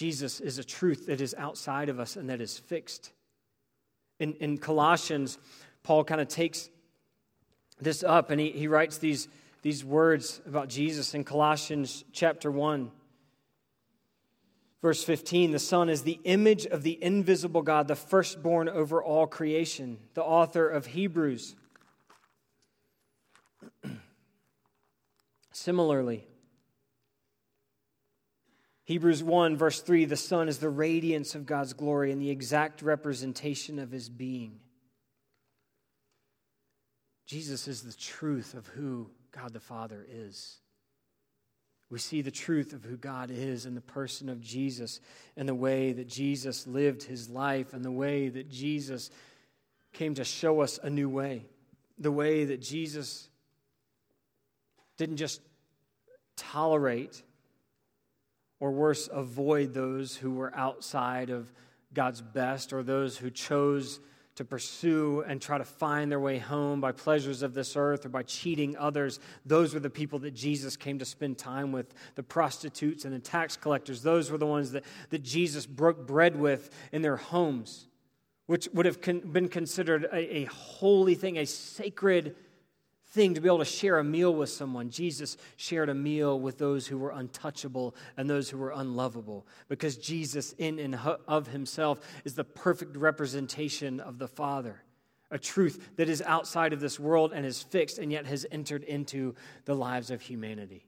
Jesus 0.00 0.40
is 0.40 0.56
a 0.56 0.64
truth 0.64 1.08
that 1.08 1.20
is 1.20 1.34
outside 1.36 1.90
of 1.90 2.00
us 2.00 2.16
and 2.16 2.30
that 2.30 2.40
is 2.40 2.58
fixed. 2.58 3.12
In, 4.18 4.32
in 4.40 4.56
Colossians, 4.56 5.36
Paul 5.82 6.04
kind 6.04 6.22
of 6.22 6.28
takes 6.28 6.70
this 7.82 8.02
up 8.02 8.30
and 8.30 8.40
he, 8.40 8.50
he 8.50 8.66
writes 8.66 8.96
these, 8.96 9.28
these 9.60 9.84
words 9.84 10.40
about 10.46 10.70
Jesus 10.70 11.12
in 11.12 11.22
Colossians 11.22 12.02
chapter 12.14 12.50
1. 12.50 12.90
Verse 14.80 15.04
15, 15.04 15.50
the 15.50 15.58
Son 15.58 15.90
is 15.90 16.00
the 16.00 16.18
image 16.24 16.64
of 16.64 16.82
the 16.82 16.98
invisible 17.04 17.60
God, 17.60 17.86
the 17.86 17.94
firstborn 17.94 18.70
over 18.70 19.02
all 19.02 19.26
creation. 19.26 19.98
The 20.14 20.24
author 20.24 20.66
of 20.66 20.86
Hebrews. 20.86 21.56
Similarly, 25.52 26.24
Hebrews 28.90 29.22
1, 29.22 29.56
verse 29.56 29.82
3 29.82 30.06
the 30.06 30.16
Son 30.16 30.48
is 30.48 30.58
the 30.58 30.68
radiance 30.68 31.36
of 31.36 31.46
God's 31.46 31.74
glory 31.74 32.10
and 32.10 32.20
the 32.20 32.30
exact 32.30 32.82
representation 32.82 33.78
of 33.78 33.92
his 33.92 34.08
being. 34.08 34.58
Jesus 37.24 37.68
is 37.68 37.82
the 37.82 37.92
truth 37.92 38.52
of 38.54 38.66
who 38.66 39.08
God 39.30 39.52
the 39.52 39.60
Father 39.60 40.04
is. 40.10 40.58
We 41.88 42.00
see 42.00 42.20
the 42.20 42.32
truth 42.32 42.72
of 42.72 42.82
who 42.82 42.96
God 42.96 43.30
is 43.30 43.64
in 43.64 43.76
the 43.76 43.80
person 43.80 44.28
of 44.28 44.40
Jesus 44.40 44.98
and 45.36 45.48
the 45.48 45.54
way 45.54 45.92
that 45.92 46.08
Jesus 46.08 46.66
lived 46.66 47.04
his 47.04 47.30
life 47.30 47.74
and 47.74 47.84
the 47.84 47.92
way 47.92 48.28
that 48.28 48.50
Jesus 48.50 49.12
came 49.92 50.16
to 50.16 50.24
show 50.24 50.62
us 50.62 50.80
a 50.82 50.90
new 50.90 51.08
way. 51.08 51.44
The 51.96 52.10
way 52.10 52.44
that 52.46 52.60
Jesus 52.60 53.28
didn't 54.96 55.18
just 55.18 55.40
tolerate 56.36 57.22
or 58.60 58.70
worse, 58.70 59.08
avoid 59.10 59.74
those 59.74 60.16
who 60.16 60.30
were 60.32 60.54
outside 60.54 61.30
of 61.30 61.52
God's 61.92 62.20
best 62.20 62.72
or 62.72 62.82
those 62.82 63.16
who 63.16 63.30
chose 63.30 64.00
to 64.36 64.44
pursue 64.44 65.22
and 65.26 65.42
try 65.42 65.58
to 65.58 65.64
find 65.64 66.10
their 66.10 66.20
way 66.20 66.38
home 66.38 66.80
by 66.80 66.92
pleasures 66.92 67.42
of 67.42 67.52
this 67.52 67.76
earth 67.76 68.06
or 68.06 68.08
by 68.08 68.22
cheating 68.22 68.76
others. 68.76 69.18
Those 69.44 69.74
were 69.74 69.80
the 69.80 69.90
people 69.90 70.18
that 70.20 70.34
Jesus 70.34 70.76
came 70.76 70.98
to 70.98 71.04
spend 71.04 71.36
time 71.36 71.72
with 71.72 71.92
the 72.14 72.22
prostitutes 72.22 73.04
and 73.04 73.12
the 73.12 73.18
tax 73.18 73.56
collectors. 73.56 74.02
Those 74.02 74.30
were 74.30 74.38
the 74.38 74.46
ones 74.46 74.72
that, 74.72 74.84
that 75.10 75.22
Jesus 75.22 75.66
broke 75.66 76.06
bread 76.06 76.36
with 76.36 76.70
in 76.92 77.02
their 77.02 77.16
homes, 77.16 77.88
which 78.46 78.68
would 78.72 78.86
have 78.86 79.00
con- 79.00 79.20
been 79.20 79.48
considered 79.48 80.04
a, 80.12 80.36
a 80.38 80.44
holy 80.44 81.14
thing, 81.14 81.36
a 81.36 81.44
sacred 81.44 82.36
thing 83.10 83.34
to 83.34 83.40
be 83.40 83.48
able 83.48 83.58
to 83.58 83.64
share 83.64 83.98
a 83.98 84.04
meal 84.04 84.34
with 84.34 84.50
someone. 84.50 84.90
Jesus 84.90 85.36
shared 85.56 85.88
a 85.88 85.94
meal 85.94 86.38
with 86.38 86.58
those 86.58 86.86
who 86.86 86.96
were 86.96 87.10
untouchable 87.10 87.94
and 88.16 88.30
those 88.30 88.48
who 88.48 88.58
were 88.58 88.70
unlovable 88.70 89.46
because 89.68 89.96
Jesus, 89.96 90.52
in 90.58 90.78
and 90.78 90.94
of 91.26 91.48
himself, 91.48 92.00
is 92.24 92.34
the 92.34 92.44
perfect 92.44 92.96
representation 92.96 94.00
of 94.00 94.18
the 94.18 94.28
Father. 94.28 94.82
A 95.32 95.38
truth 95.38 95.90
that 95.96 96.08
is 96.08 96.22
outside 96.22 96.72
of 96.72 96.80
this 96.80 96.98
world 96.98 97.32
and 97.32 97.46
is 97.46 97.62
fixed 97.62 97.98
and 97.98 98.10
yet 98.10 98.26
has 98.26 98.46
entered 98.50 98.82
into 98.84 99.34
the 99.64 99.74
lives 99.74 100.10
of 100.10 100.20
humanity. 100.20 100.86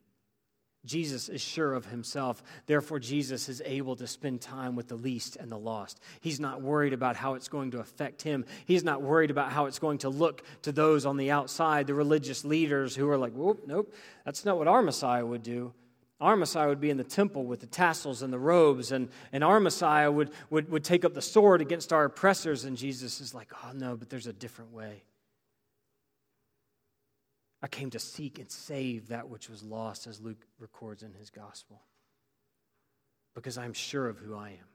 Jesus 0.84 1.28
is 1.28 1.40
sure 1.40 1.74
of 1.74 1.86
himself. 1.86 2.42
Therefore, 2.66 2.98
Jesus 2.98 3.48
is 3.48 3.62
able 3.64 3.94
to 3.96 4.06
spend 4.06 4.40
time 4.40 4.74
with 4.74 4.88
the 4.88 4.96
least 4.96 5.36
and 5.36 5.50
the 5.50 5.58
lost. 5.58 6.00
He's 6.20 6.40
not 6.40 6.60
worried 6.60 6.92
about 6.92 7.14
how 7.14 7.34
it's 7.34 7.48
going 7.48 7.70
to 7.70 7.78
affect 7.78 8.22
him. 8.22 8.44
He's 8.66 8.82
not 8.82 9.00
worried 9.00 9.30
about 9.30 9.52
how 9.52 9.66
it's 9.66 9.78
going 9.78 9.98
to 9.98 10.08
look 10.08 10.42
to 10.62 10.72
those 10.72 11.06
on 11.06 11.16
the 11.16 11.30
outside, 11.30 11.86
the 11.86 11.94
religious 11.94 12.44
leaders 12.44 12.96
who 12.96 13.08
are 13.08 13.18
like, 13.18 13.32
whoop, 13.32 13.62
nope, 13.66 13.94
that's 14.24 14.44
not 14.44 14.58
what 14.58 14.66
our 14.66 14.82
Messiah 14.82 15.24
would 15.24 15.44
do. 15.44 15.72
Our 16.20 16.36
Messiah 16.36 16.68
would 16.68 16.80
be 16.80 16.90
in 16.90 16.96
the 16.96 17.04
temple 17.04 17.44
with 17.44 17.60
the 17.60 17.66
tassels 17.66 18.22
and 18.22 18.32
the 18.32 18.38
robes, 18.38 18.92
and, 18.92 19.08
and 19.32 19.42
our 19.42 19.58
Messiah 19.58 20.10
would, 20.10 20.30
would, 20.50 20.68
would 20.70 20.84
take 20.84 21.04
up 21.04 21.14
the 21.14 21.22
sword 21.22 21.60
against 21.60 21.92
our 21.92 22.04
oppressors. 22.04 22.64
And 22.64 22.76
Jesus 22.76 23.20
is 23.20 23.34
like, 23.34 23.50
oh, 23.64 23.72
no, 23.72 23.96
but 23.96 24.08
there's 24.08 24.28
a 24.28 24.32
different 24.32 24.72
way. 24.72 25.02
I 27.62 27.68
came 27.68 27.90
to 27.90 27.98
seek 27.98 28.38
and 28.38 28.50
save 28.50 29.08
that 29.08 29.28
which 29.28 29.48
was 29.48 29.62
lost, 29.62 30.06
as 30.06 30.20
Luke 30.20 30.46
records 30.58 31.02
in 31.02 31.14
his 31.14 31.30
gospel. 31.30 31.82
Because 33.34 33.56
I'm 33.56 33.72
sure 33.72 34.08
of 34.08 34.18
who 34.18 34.36
I 34.36 34.50
am. 34.50 34.68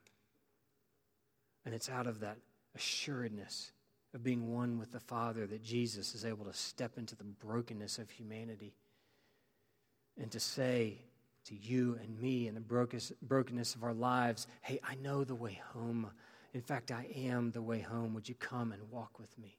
And 1.65 1.75
it's 1.75 1.89
out 1.89 2.07
of 2.07 2.21
that 2.21 2.37
assuredness 2.75 3.71
of 4.13 4.23
being 4.23 4.53
one 4.53 4.79
with 4.79 4.91
the 4.93 5.01
Father, 5.01 5.45
that 5.47 5.63
Jesus 5.63 6.15
is 6.15 6.23
able 6.23 6.45
to 6.45 6.53
step 6.53 6.97
into 6.97 7.15
the 7.15 7.25
brokenness 7.25 7.99
of 7.99 8.09
humanity 8.09 8.73
and 10.19 10.31
to 10.31 10.39
say 10.39 11.01
to 11.45 11.55
you 11.55 11.99
and 12.01 12.19
me 12.21 12.47
and 12.47 12.55
the 12.55 13.09
brokenness 13.21 13.75
of 13.75 13.83
our 13.83 13.93
lives, 13.93 14.47
Hey, 14.61 14.79
I 14.81 14.95
know 14.95 15.25
the 15.25 15.35
way 15.35 15.59
home. 15.73 16.09
In 16.53 16.61
fact, 16.61 16.91
I 16.91 17.07
am 17.15 17.51
the 17.51 17.61
way 17.61 17.81
home. 17.81 18.13
Would 18.13 18.29
you 18.29 18.35
come 18.35 18.71
and 18.71 18.89
walk 18.89 19.19
with 19.19 19.37
me? 19.37 19.57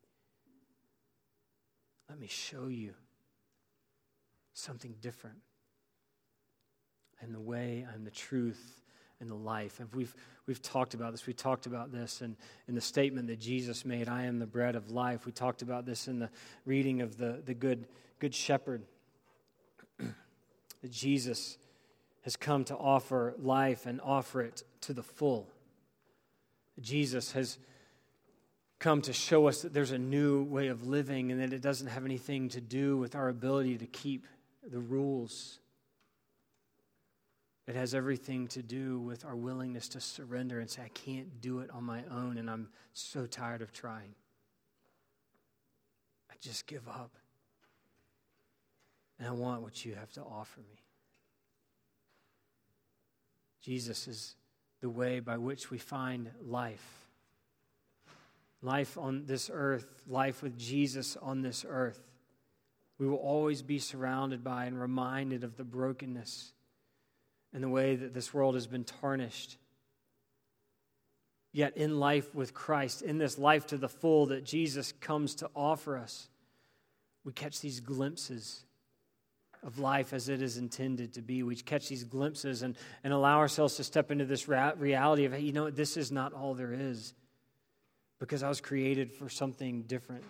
Let 2.08 2.18
me 2.18 2.26
show 2.26 2.68
you 2.68 2.94
something 4.58 4.94
different. 5.00 5.38
I'm 7.22 7.32
the 7.32 7.40
way, 7.40 7.86
I'm 7.92 8.04
the 8.04 8.10
truth, 8.10 8.80
and 9.20 9.28
the 9.28 9.34
life. 9.34 9.80
And 9.80 9.92
we've, 9.94 10.14
we've 10.46 10.62
talked 10.62 10.94
about 10.94 11.12
this. 11.12 11.26
We 11.26 11.32
talked 11.32 11.66
about 11.66 11.90
this 11.90 12.22
in, 12.22 12.36
in 12.68 12.74
the 12.74 12.80
statement 12.80 13.26
that 13.28 13.40
Jesus 13.40 13.84
made 13.84 14.08
I 14.08 14.24
am 14.24 14.38
the 14.38 14.46
bread 14.46 14.76
of 14.76 14.90
life. 14.90 15.26
We 15.26 15.32
talked 15.32 15.62
about 15.62 15.86
this 15.86 16.06
in 16.06 16.18
the 16.18 16.30
reading 16.64 17.00
of 17.02 17.16
the, 17.16 17.42
the 17.44 17.54
good, 17.54 17.86
good 18.20 18.34
shepherd. 18.34 18.82
that 19.98 20.90
Jesus 20.90 21.58
has 22.22 22.36
come 22.36 22.64
to 22.64 22.76
offer 22.76 23.34
life 23.38 23.86
and 23.86 24.00
offer 24.00 24.42
it 24.42 24.62
to 24.82 24.92
the 24.92 25.02
full. 25.02 25.48
Jesus 26.80 27.32
has 27.32 27.58
come 28.78 29.02
to 29.02 29.12
show 29.12 29.48
us 29.48 29.62
that 29.62 29.72
there's 29.72 29.90
a 29.90 29.98
new 29.98 30.44
way 30.44 30.68
of 30.68 30.86
living 30.86 31.32
and 31.32 31.40
that 31.40 31.52
it 31.52 31.60
doesn't 31.60 31.88
have 31.88 32.04
anything 32.04 32.48
to 32.50 32.60
do 32.60 32.96
with 32.96 33.16
our 33.16 33.28
ability 33.28 33.78
to 33.78 33.86
keep 33.86 34.26
the 34.70 34.80
rules. 34.80 35.60
It 37.66 37.74
has 37.74 37.94
everything 37.94 38.48
to 38.48 38.62
do 38.62 38.98
with 39.00 39.24
our 39.24 39.36
willingness 39.36 39.88
to 39.90 40.00
surrender 40.00 40.60
and 40.60 40.70
say, 40.70 40.82
I 40.82 40.88
can't 40.88 41.40
do 41.40 41.60
it 41.60 41.70
on 41.70 41.84
my 41.84 42.02
own, 42.10 42.38
and 42.38 42.48
I'm 42.48 42.68
so 42.92 43.26
tired 43.26 43.60
of 43.60 43.72
trying. 43.72 44.14
I 46.30 46.34
just 46.40 46.66
give 46.66 46.88
up. 46.88 47.12
And 49.18 49.28
I 49.28 49.32
want 49.32 49.62
what 49.62 49.84
you 49.84 49.94
have 49.94 50.12
to 50.12 50.22
offer 50.22 50.60
me. 50.60 50.80
Jesus 53.60 54.08
is 54.08 54.36
the 54.80 54.88
way 54.88 55.20
by 55.20 55.36
which 55.36 55.70
we 55.70 55.78
find 55.78 56.30
life 56.40 57.08
life 58.62 58.98
on 58.98 59.24
this 59.26 59.50
earth, 59.52 59.86
life 60.06 60.42
with 60.42 60.58
Jesus 60.58 61.16
on 61.16 61.42
this 61.42 61.64
earth, 61.68 62.02
we 62.98 63.06
will 63.06 63.16
always 63.16 63.62
be 63.62 63.78
surrounded 63.78 64.42
by 64.42 64.64
and 64.64 64.80
reminded 64.80 65.44
of 65.44 65.56
the 65.56 65.64
brokenness 65.64 66.52
and 67.52 67.62
the 67.62 67.68
way 67.68 67.96
that 67.96 68.12
this 68.12 68.34
world 68.34 68.54
has 68.54 68.66
been 68.66 68.84
tarnished. 68.84 69.56
Yet, 71.52 71.76
in 71.76 71.98
life 71.98 72.34
with 72.34 72.52
Christ, 72.52 73.02
in 73.02 73.18
this 73.18 73.38
life 73.38 73.66
to 73.68 73.78
the 73.78 73.88
full 73.88 74.26
that 74.26 74.44
Jesus 74.44 74.92
comes 75.00 75.36
to 75.36 75.50
offer 75.56 75.96
us, 75.96 76.28
we 77.24 77.32
catch 77.32 77.60
these 77.60 77.80
glimpses 77.80 78.64
of 79.62 79.78
life 79.78 80.12
as 80.12 80.28
it 80.28 80.42
is 80.42 80.56
intended 80.56 81.14
to 81.14 81.22
be. 81.22 81.42
We 81.42 81.56
catch 81.56 81.88
these 81.88 82.04
glimpses 82.04 82.62
and, 82.62 82.76
and 83.02 83.12
allow 83.12 83.38
ourselves 83.38 83.76
to 83.76 83.84
step 83.84 84.10
into 84.10 84.24
this 84.24 84.46
reality 84.48 85.24
of, 85.24 85.32
hey, 85.32 85.40
you 85.40 85.52
know, 85.52 85.70
this 85.70 85.96
is 85.96 86.12
not 86.12 86.32
all 86.32 86.54
there 86.54 86.72
is 86.72 87.14
because 88.18 88.42
I 88.42 88.48
was 88.48 88.60
created 88.60 89.12
for 89.12 89.28
something 89.28 89.82
different. 89.82 90.24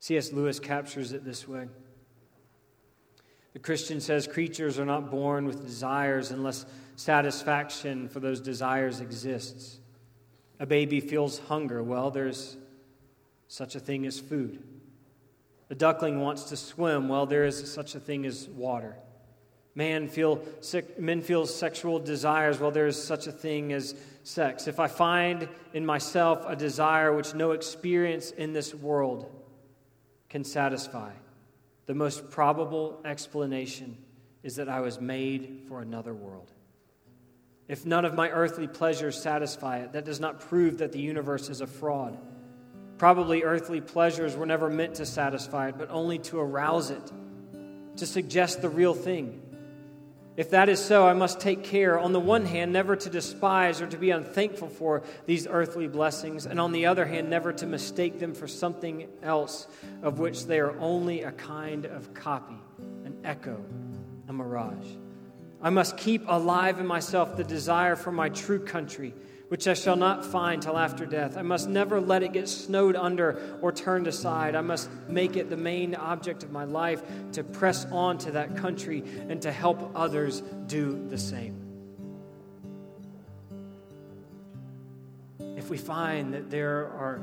C.S. 0.00 0.32
Lewis 0.32 0.60
captures 0.60 1.12
it 1.12 1.24
this 1.24 1.48
way. 1.48 1.66
The 3.52 3.58
Christian 3.58 4.00
says 4.00 4.26
creatures 4.26 4.78
are 4.78 4.84
not 4.84 5.10
born 5.10 5.46
with 5.46 5.64
desires 5.64 6.30
unless 6.30 6.66
satisfaction 6.96 8.08
for 8.08 8.20
those 8.20 8.40
desires 8.40 9.00
exists. 9.00 9.78
A 10.60 10.66
baby 10.66 11.00
feels 11.00 11.38
hunger. 11.38 11.82
Well, 11.82 12.10
there's 12.10 12.56
such 13.48 13.74
a 13.74 13.80
thing 13.80 14.06
as 14.06 14.20
food. 14.20 14.62
A 15.70 15.74
duckling 15.74 16.20
wants 16.20 16.44
to 16.44 16.56
swim. 16.56 17.08
Well, 17.08 17.26
there 17.26 17.44
is 17.44 17.72
such 17.72 17.94
a 17.94 18.00
thing 18.00 18.26
as 18.26 18.48
water. 18.48 18.96
Man 19.74 20.08
feel, 20.08 20.42
men 20.98 21.20
feel 21.20 21.46
sexual 21.46 21.98
desires. 21.98 22.58
Well, 22.58 22.70
there 22.70 22.86
is 22.86 23.02
such 23.02 23.26
a 23.26 23.32
thing 23.32 23.72
as 23.72 23.94
sex. 24.22 24.68
If 24.68 24.80
I 24.80 24.86
find 24.86 25.48
in 25.74 25.84
myself 25.84 26.44
a 26.46 26.56
desire 26.56 27.14
which 27.14 27.34
no 27.34 27.52
experience 27.52 28.30
in 28.30 28.52
this 28.52 28.74
world 28.74 29.30
can 30.28 30.44
satisfy, 30.44 31.12
the 31.86 31.94
most 31.94 32.30
probable 32.30 33.00
explanation 33.04 33.96
is 34.42 34.56
that 34.56 34.68
I 34.68 34.80
was 34.80 35.00
made 35.00 35.64
for 35.68 35.80
another 35.80 36.14
world. 36.14 36.52
If 37.68 37.84
none 37.84 38.04
of 38.04 38.14
my 38.14 38.30
earthly 38.30 38.68
pleasures 38.68 39.20
satisfy 39.20 39.78
it, 39.78 39.92
that 39.92 40.04
does 40.04 40.20
not 40.20 40.40
prove 40.40 40.78
that 40.78 40.92
the 40.92 41.00
universe 41.00 41.48
is 41.48 41.60
a 41.60 41.66
fraud. 41.66 42.16
Probably 42.98 43.42
earthly 43.42 43.80
pleasures 43.80 44.36
were 44.36 44.46
never 44.46 44.70
meant 44.70 44.94
to 44.94 45.06
satisfy 45.06 45.68
it, 45.68 45.78
but 45.78 45.90
only 45.90 46.18
to 46.20 46.38
arouse 46.38 46.90
it, 46.90 47.12
to 47.96 48.06
suggest 48.06 48.62
the 48.62 48.68
real 48.68 48.94
thing. 48.94 49.42
If 50.36 50.50
that 50.50 50.68
is 50.68 50.84
so, 50.84 51.06
I 51.06 51.14
must 51.14 51.40
take 51.40 51.64
care, 51.64 51.98
on 51.98 52.12
the 52.12 52.20
one 52.20 52.44
hand, 52.44 52.70
never 52.70 52.94
to 52.94 53.08
despise 53.08 53.80
or 53.80 53.86
to 53.86 53.96
be 53.96 54.10
unthankful 54.10 54.68
for 54.68 55.02
these 55.24 55.46
earthly 55.46 55.88
blessings, 55.88 56.44
and 56.44 56.60
on 56.60 56.72
the 56.72 56.86
other 56.86 57.06
hand, 57.06 57.30
never 57.30 57.54
to 57.54 57.66
mistake 57.66 58.20
them 58.20 58.34
for 58.34 58.46
something 58.46 59.08
else 59.22 59.66
of 60.02 60.18
which 60.18 60.44
they 60.44 60.60
are 60.60 60.78
only 60.78 61.22
a 61.22 61.32
kind 61.32 61.86
of 61.86 62.12
copy, 62.12 62.58
an 63.04 63.16
echo, 63.24 63.64
a 64.28 64.32
mirage. 64.32 64.86
I 65.62 65.70
must 65.70 65.96
keep 65.96 66.24
alive 66.28 66.78
in 66.80 66.86
myself 66.86 67.38
the 67.38 67.44
desire 67.44 67.96
for 67.96 68.12
my 68.12 68.28
true 68.28 68.58
country 68.58 69.14
which 69.48 69.68
I 69.68 69.74
shall 69.74 69.96
not 69.96 70.24
find 70.24 70.60
till 70.60 70.76
after 70.76 71.06
death. 71.06 71.36
I 71.36 71.42
must 71.42 71.68
never 71.68 72.00
let 72.00 72.22
it 72.22 72.32
get 72.32 72.48
snowed 72.48 72.96
under 72.96 73.58
or 73.60 73.70
turned 73.72 74.06
aside. 74.06 74.54
I 74.56 74.60
must 74.60 74.90
make 75.08 75.36
it 75.36 75.50
the 75.50 75.56
main 75.56 75.94
object 75.94 76.42
of 76.42 76.50
my 76.50 76.64
life 76.64 77.02
to 77.32 77.44
press 77.44 77.84
on 77.92 78.18
to 78.18 78.32
that 78.32 78.56
country 78.56 79.04
and 79.28 79.40
to 79.42 79.52
help 79.52 79.92
others 79.94 80.42
do 80.66 81.06
the 81.08 81.18
same. 81.18 81.62
If 85.38 85.70
we 85.70 85.78
find 85.78 86.34
that 86.34 86.50
there 86.50 86.86
are 86.86 87.20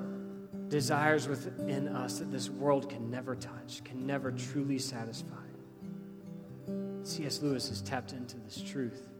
desires 0.69 1.27
within 1.27 1.89
us 1.89 2.19
that 2.19 2.31
this 2.31 2.49
world 2.49 2.89
can 2.89 3.11
never 3.11 3.35
touch, 3.35 3.83
can 3.83 4.07
never 4.07 4.31
truly 4.31 4.79
satisfy, 4.79 5.35
C.S. 7.03 7.41
Lewis 7.41 7.67
has 7.67 7.81
tapped 7.81 8.13
into 8.13 8.37
this 8.37 8.61
truth 8.61 9.12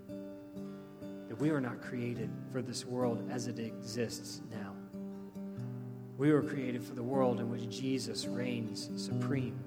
that 1.34 1.42
we 1.42 1.52
were 1.52 1.62
not 1.62 1.82
created 1.82 2.30
for 2.52 2.62
this 2.62 2.86
world 2.86 3.28
as 3.32 3.48
it 3.48 3.58
exists 3.58 4.42
now. 4.52 4.76
We 6.16 6.32
were 6.32 6.44
created 6.44 6.84
for 6.84 6.94
the 6.94 7.02
world 7.02 7.40
in 7.40 7.50
which 7.50 7.68
Jesus 7.72 8.28
reigns 8.28 8.88
supreme. 9.04 9.60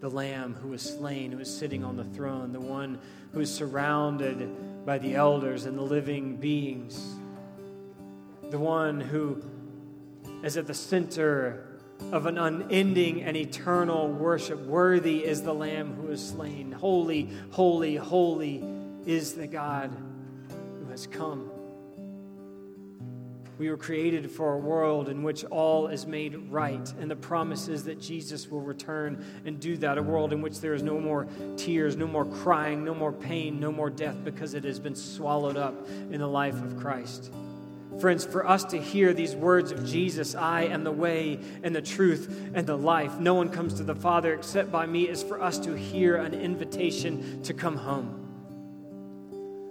The 0.00 0.10
Lamb 0.10 0.54
who 0.54 0.70
was 0.70 0.82
slain, 0.82 1.30
who 1.30 1.38
is 1.38 1.56
sitting 1.56 1.84
on 1.84 1.96
the 1.96 2.02
throne, 2.02 2.52
the 2.52 2.58
one 2.58 2.98
who 3.30 3.38
is 3.38 3.54
surrounded 3.54 4.84
by 4.84 4.98
the 4.98 5.14
elders 5.14 5.66
and 5.66 5.78
the 5.78 5.82
living 5.82 6.34
beings, 6.34 7.14
the 8.50 8.58
one 8.58 9.00
who 9.00 9.40
is 10.42 10.56
at 10.56 10.66
the 10.66 10.74
center 10.74 11.78
of 12.10 12.26
an 12.26 12.38
unending 12.38 13.22
and 13.22 13.36
eternal 13.36 14.08
worship. 14.08 14.58
Worthy 14.66 15.24
is 15.24 15.42
the 15.42 15.54
Lamb 15.54 15.94
who 15.94 16.10
is 16.10 16.30
slain. 16.30 16.72
Holy, 16.72 17.30
holy, 17.52 17.94
holy 17.94 18.64
is 19.06 19.34
the 19.34 19.46
God 19.46 19.96
has 20.94 21.08
come. 21.08 21.50
We 23.58 23.68
were 23.68 23.76
created 23.76 24.30
for 24.30 24.54
a 24.54 24.58
world 24.58 25.08
in 25.08 25.24
which 25.24 25.44
all 25.46 25.88
is 25.88 26.06
made 26.06 26.36
right, 26.52 26.88
and 27.00 27.10
the 27.10 27.16
promise 27.16 27.66
is 27.66 27.82
that 27.84 28.00
Jesus 28.00 28.48
will 28.48 28.60
return 28.60 29.24
and 29.44 29.58
do 29.58 29.76
that. 29.78 29.98
A 29.98 30.02
world 30.04 30.32
in 30.32 30.40
which 30.40 30.60
there 30.60 30.72
is 30.72 30.84
no 30.84 31.00
more 31.00 31.26
tears, 31.56 31.96
no 31.96 32.06
more 32.06 32.24
crying, 32.24 32.84
no 32.84 32.94
more 32.94 33.10
pain, 33.10 33.58
no 33.58 33.72
more 33.72 33.90
death, 33.90 34.22
because 34.22 34.54
it 34.54 34.62
has 34.62 34.78
been 34.78 34.94
swallowed 34.94 35.56
up 35.56 35.74
in 36.12 36.20
the 36.20 36.28
life 36.28 36.62
of 36.62 36.76
Christ. 36.76 37.32
Friends, 37.98 38.24
for 38.24 38.46
us 38.46 38.62
to 38.66 38.80
hear 38.80 39.12
these 39.12 39.34
words 39.34 39.72
of 39.72 39.84
Jesus, 39.84 40.36
I 40.36 40.62
am 40.62 40.84
the 40.84 40.92
way 40.92 41.40
and 41.64 41.74
the 41.74 41.82
truth 41.82 42.50
and 42.54 42.64
the 42.68 42.78
life, 42.78 43.18
no 43.18 43.34
one 43.34 43.50
comes 43.50 43.74
to 43.74 43.82
the 43.82 43.96
Father 43.96 44.32
except 44.32 44.70
by 44.70 44.86
me, 44.86 45.08
is 45.08 45.24
for 45.24 45.42
us 45.42 45.58
to 45.58 45.76
hear 45.76 46.14
an 46.14 46.34
invitation 46.34 47.42
to 47.42 47.52
come 47.52 47.78
home. 47.78 48.23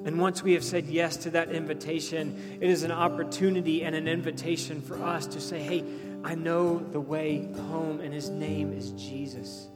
And 0.06 0.20
once 0.20 0.44
we 0.44 0.54
have 0.54 0.64
said 0.64 0.88
yes 0.88 1.16
to 1.18 1.30
that 1.32 1.50
invitation, 1.52 2.58
it 2.60 2.70
is 2.70 2.84
an 2.84 2.92
opportunity 2.92 3.84
and 3.84 3.96
an 3.96 4.08
invitation 4.08 4.82
for 4.82 5.02
us 5.02 5.26
to 5.28 5.40
say, 5.40 5.60
hey, 5.60 5.84
I 6.26 6.36
know 6.36 6.78
the 6.78 7.00
way 7.00 7.52
home, 7.70 8.02
and 8.02 8.14
his 8.14 8.30
name 8.30 8.74
is 8.74 8.92
Jesus. 8.92 9.70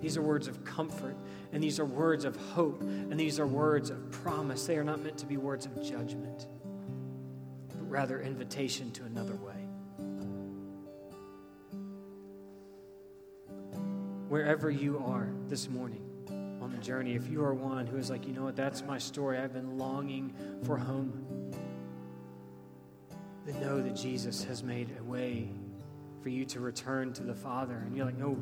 These 0.00 0.16
are 0.16 0.22
words 0.22 0.46
of 0.46 0.64
comfort, 0.64 1.16
and 1.52 1.60
these 1.62 1.80
are 1.80 1.84
words 1.84 2.24
of 2.24 2.36
hope, 2.36 2.80
and 2.82 3.18
these 3.18 3.40
are 3.40 3.46
words 3.46 3.90
of 3.90 4.12
promise. 4.12 4.66
They 4.66 4.76
are 4.76 4.84
not 4.84 5.02
meant 5.02 5.18
to 5.18 5.26
be 5.26 5.36
words 5.36 5.66
of 5.66 5.82
judgment, 5.82 6.46
but 7.68 7.90
rather 7.90 8.20
invitation 8.20 8.92
to 8.92 9.04
another 9.04 9.34
way. 9.34 9.54
Wherever 14.28 14.70
you 14.70 15.02
are 15.04 15.28
this 15.48 15.68
morning, 15.68 16.07
on 16.68 16.76
the 16.76 16.82
journey, 16.82 17.14
if 17.14 17.26
you 17.28 17.42
are 17.42 17.54
one 17.54 17.86
who 17.86 17.96
is 17.96 18.10
like, 18.10 18.26
you 18.26 18.34
know 18.34 18.44
what, 18.44 18.54
that's 18.54 18.82
my 18.82 18.98
story, 18.98 19.38
I've 19.38 19.54
been 19.54 19.78
longing 19.78 20.34
for 20.64 20.76
home. 20.76 21.50
then 23.46 23.58
know 23.60 23.80
that 23.80 23.96
Jesus 23.96 24.44
has 24.44 24.62
made 24.62 24.94
a 25.00 25.02
way 25.02 25.48
for 26.22 26.28
you 26.28 26.44
to 26.44 26.60
return 26.60 27.14
to 27.14 27.22
the 27.22 27.34
Father. 27.34 27.74
And 27.74 27.96
you're 27.96 28.04
like, 28.04 28.18
no, 28.18 28.36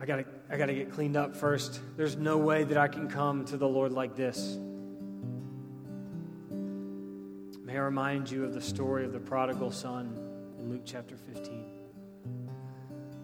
I 0.00 0.06
gotta, 0.06 0.24
I 0.50 0.56
gotta 0.56 0.74
get 0.74 0.90
cleaned 0.90 1.16
up 1.16 1.36
first. 1.36 1.80
There's 1.96 2.16
no 2.16 2.36
way 2.36 2.64
that 2.64 2.76
I 2.76 2.88
can 2.88 3.08
come 3.08 3.44
to 3.44 3.56
the 3.56 3.68
Lord 3.68 3.92
like 3.92 4.16
this. 4.16 4.58
May 7.64 7.76
I 7.76 7.80
remind 7.80 8.28
you 8.28 8.44
of 8.44 8.54
the 8.54 8.60
story 8.60 9.04
of 9.04 9.12
the 9.12 9.20
prodigal 9.20 9.70
son 9.70 10.18
in 10.58 10.68
Luke 10.68 10.82
chapter 10.84 11.16
15. 11.16 11.59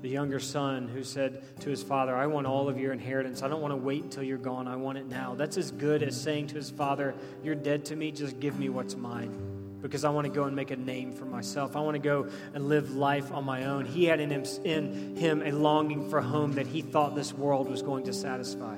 The 0.03 0.09
younger 0.09 0.39
son 0.39 0.89
who 0.89 1.03
said 1.03 1.43
to 1.61 1.71
his 1.71 1.83
father, 1.83 2.15
I 2.15 2.27
want 2.27 2.47
all 2.47 2.69
of 2.69 2.79
your 2.79 2.93
inheritance. 2.93 3.43
I 3.43 3.49
don't 3.49 3.63
want 3.63 3.73
to 3.73 3.77
wait 3.77 4.05
until 4.05 4.23
you're 4.23 4.39
gone. 4.39 4.69
I 4.69 4.77
want 4.77 4.99
it 4.99 5.07
now. 5.07 5.35
That's 5.35 5.57
as 5.57 5.71
good 5.71 6.03
as 6.03 6.21
saying 6.21 6.49
to 6.49 6.55
his 6.55 6.71
father, 6.71 7.15
You're 7.43 7.55
dead 7.55 7.87
to 7.87 7.97
me. 7.97 8.13
Just 8.13 8.39
give 8.39 8.59
me 8.59 8.69
what's 8.69 8.95
mine 8.95 9.57
because 9.87 10.05
I 10.05 10.11
want 10.11 10.27
to 10.27 10.33
go 10.33 10.45
and 10.45 10.57
make 10.57 10.71
a 10.71 10.77
name 10.77 11.13
for 11.13 11.25
myself. 11.25 11.77
I 11.77 11.81
want 11.81 11.95
to 11.95 12.01
go 12.01 12.29
and 12.55 12.69
live 12.69 12.97
life 12.97 13.31
on 13.33 13.45
my 13.45 13.67
own. 13.67 13.85
He 13.85 14.05
had 14.05 14.21
in 14.21 14.31
him, 14.31 14.45
in 14.65 15.17
him 15.17 15.43
a 15.43 15.53
longing 15.53 16.11
for 16.11 16.21
home 16.21 16.55
that 16.55 16.67
he 16.67 16.83
thought 16.83 17.15
this 17.15 17.33
world 17.33 17.69
was 17.69 17.83
going 17.83 18.05
to 18.05 18.13
satisfy. 18.13 18.77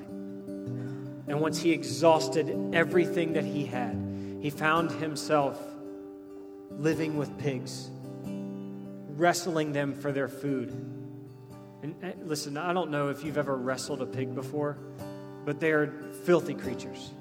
And 1.29 1.41
once 1.41 1.61
he 1.61 1.73
exhausted 1.73 2.75
everything 2.75 3.35
that 3.35 3.45
he 3.45 3.67
had, 3.67 3.95
he 4.41 4.51
found 4.51 4.91
himself 4.91 5.61
living 6.71 7.17
with 7.17 7.39
pigs, 7.39 7.91
wrestling 9.17 9.73
them 9.73 9.95
for 9.95 10.13
their 10.13 10.29
food. 10.29 10.98
And, 11.83 11.95
and 12.03 12.29
listen, 12.29 12.57
I 12.57 12.73
don't 12.73 12.91
know 12.91 13.09
if 13.09 13.25
you've 13.25 13.39
ever 13.39 13.57
wrestled 13.57 14.03
a 14.03 14.07
pig 14.07 14.35
before, 14.35 14.77
but 15.45 15.61
they're 15.61 15.93
filthy 16.25 16.55
creatures. 16.55 17.13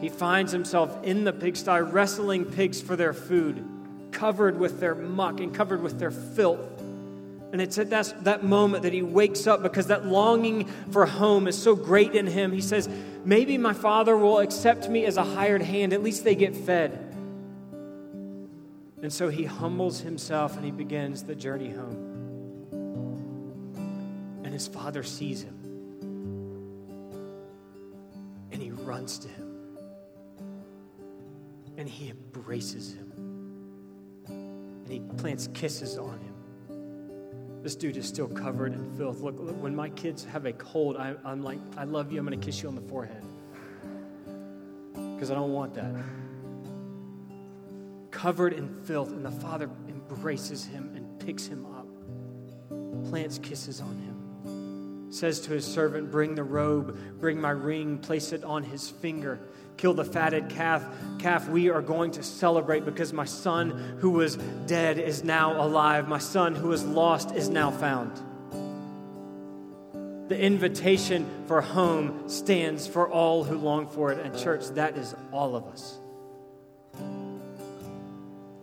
He 0.00 0.08
finds 0.08 0.52
himself 0.52 1.02
in 1.04 1.24
the 1.24 1.32
pigsty 1.32 1.80
wrestling 1.80 2.44
pigs 2.44 2.82
for 2.82 2.96
their 2.96 3.12
food, 3.12 3.64
covered 4.10 4.58
with 4.58 4.80
their 4.80 4.94
muck 4.94 5.40
and 5.40 5.54
covered 5.54 5.82
with 5.82 5.98
their 5.98 6.10
filth. 6.10 6.60
And 7.52 7.60
it's 7.60 7.78
at 7.78 7.90
that, 7.90 8.24
that 8.24 8.44
moment 8.44 8.82
that 8.82 8.92
he 8.92 9.02
wakes 9.02 9.46
up 9.46 9.62
because 9.62 9.86
that 9.88 10.06
longing 10.06 10.64
for 10.90 11.06
home 11.06 11.46
is 11.46 11.56
so 11.56 11.76
great 11.76 12.14
in 12.14 12.26
him. 12.26 12.50
He 12.50 12.62
says, 12.62 12.88
Maybe 13.24 13.56
my 13.58 13.74
father 13.74 14.16
will 14.16 14.38
accept 14.38 14.88
me 14.88 15.04
as 15.04 15.16
a 15.16 15.22
hired 15.22 15.62
hand. 15.62 15.92
At 15.92 16.02
least 16.02 16.24
they 16.24 16.34
get 16.34 16.56
fed. 16.56 16.92
And 19.02 19.12
so 19.12 19.28
he 19.28 19.44
humbles 19.44 20.00
himself 20.00 20.56
and 20.56 20.64
he 20.64 20.70
begins 20.70 21.24
the 21.24 21.34
journey 21.34 21.70
home. 21.70 22.11
And 24.52 24.60
his 24.60 24.68
father 24.68 25.02
sees 25.02 25.42
him. 25.42 25.58
And 28.52 28.60
he 28.60 28.70
runs 28.70 29.18
to 29.20 29.28
him 29.28 29.52
and 31.78 31.88
he 31.88 32.10
embraces 32.10 32.92
him. 32.92 33.12
And 34.28 34.88
he 34.88 35.00
plants 35.16 35.48
kisses 35.54 35.96
on 35.96 36.18
him. 36.20 37.62
This 37.62 37.74
dude 37.74 37.96
is 37.96 38.06
still 38.06 38.28
covered 38.28 38.74
in 38.74 38.94
filth. 38.96 39.20
Look, 39.20 39.40
look 39.40 39.56
when 39.62 39.74
my 39.74 39.88
kids 39.88 40.22
have 40.26 40.44
a 40.44 40.52
cold, 40.52 40.98
I, 40.98 41.14
I'm 41.24 41.42
like, 41.42 41.58
I 41.78 41.84
love 41.84 42.12
you. 42.12 42.18
I'm 42.18 42.26
going 42.26 42.38
to 42.38 42.44
kiss 42.44 42.62
you 42.62 42.68
on 42.68 42.74
the 42.74 42.82
forehead. 42.82 43.24
Because 44.92 45.30
I 45.30 45.34
don't 45.34 45.54
want 45.54 45.72
that. 45.74 45.94
Covered 48.10 48.52
in 48.52 48.68
filth, 48.84 49.12
and 49.12 49.24
the 49.24 49.30
father 49.30 49.70
embraces 49.88 50.66
him 50.66 50.92
and 50.94 51.18
picks 51.20 51.46
him 51.46 51.64
up, 51.64 51.86
plants 53.08 53.38
kisses 53.38 53.80
on 53.80 53.96
him, 53.96 54.11
says 55.12 55.40
to 55.40 55.50
his 55.52 55.64
servant, 55.64 56.10
Bring 56.10 56.34
the 56.34 56.44
robe, 56.44 57.20
bring 57.20 57.40
my 57.40 57.50
ring, 57.50 57.98
place 57.98 58.32
it 58.32 58.44
on 58.44 58.62
his 58.62 58.90
finger 58.90 59.40
kill 59.82 59.94
the 59.94 60.04
fatted 60.04 60.48
calf, 60.48 60.84
calf, 61.18 61.48
we 61.48 61.68
are 61.68 61.82
going 61.82 62.12
to 62.12 62.22
celebrate 62.22 62.84
because 62.84 63.12
my 63.12 63.24
son 63.24 63.70
who 63.98 64.10
was 64.10 64.36
dead 64.66 64.96
is 64.96 65.24
now 65.24 65.60
alive. 65.60 66.06
My 66.06 66.18
son 66.18 66.54
who 66.54 66.68
was 66.68 66.84
lost 66.84 67.34
is 67.34 67.48
now 67.48 67.72
found. 67.72 68.12
The 70.28 70.38
invitation 70.38 71.26
for 71.46 71.60
home 71.60 72.28
stands 72.28 72.86
for 72.86 73.10
all 73.10 73.42
who 73.42 73.58
long 73.58 73.88
for 73.88 74.12
it. 74.12 74.24
And, 74.24 74.38
church, 74.38 74.66
that 74.74 74.96
is 74.96 75.16
all 75.32 75.56
of 75.56 75.66
us. 75.66 75.98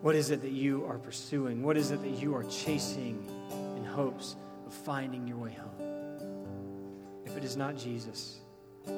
What 0.01 0.15
is 0.15 0.31
it 0.31 0.41
that 0.43 0.51
you 0.51 0.85
are 0.85 0.97
pursuing? 0.97 1.61
What 1.63 1.75
is 1.75 1.91
it 1.91 2.01
that 2.01 2.21
you 2.21 2.33
are 2.33 2.45
chasing 2.45 3.29
in 3.75 3.83
hopes 3.83 4.37
of 4.65 4.73
finding 4.73 5.27
your 5.27 5.37
way 5.37 5.51
home? 5.51 5.88
If 7.29 7.37
it 7.37 7.43
is 7.43 7.55
not 7.55 7.77
Jesus, 7.77 8.39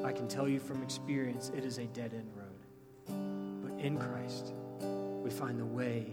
I 0.05 0.13
can 0.13 0.25
tell 0.25 0.47
you 0.47 0.61
from 0.61 0.81
experience, 0.83 1.51
it 1.53 1.65
is 1.65 1.79
a 1.79 1.85
dead 1.87 2.13
end 2.13 2.31
road. 2.33 3.61
But 3.61 3.77
in 3.77 3.97
Christ, 3.97 4.53
we 5.21 5.29
find 5.29 5.59
the 5.59 5.65
way 5.65 6.05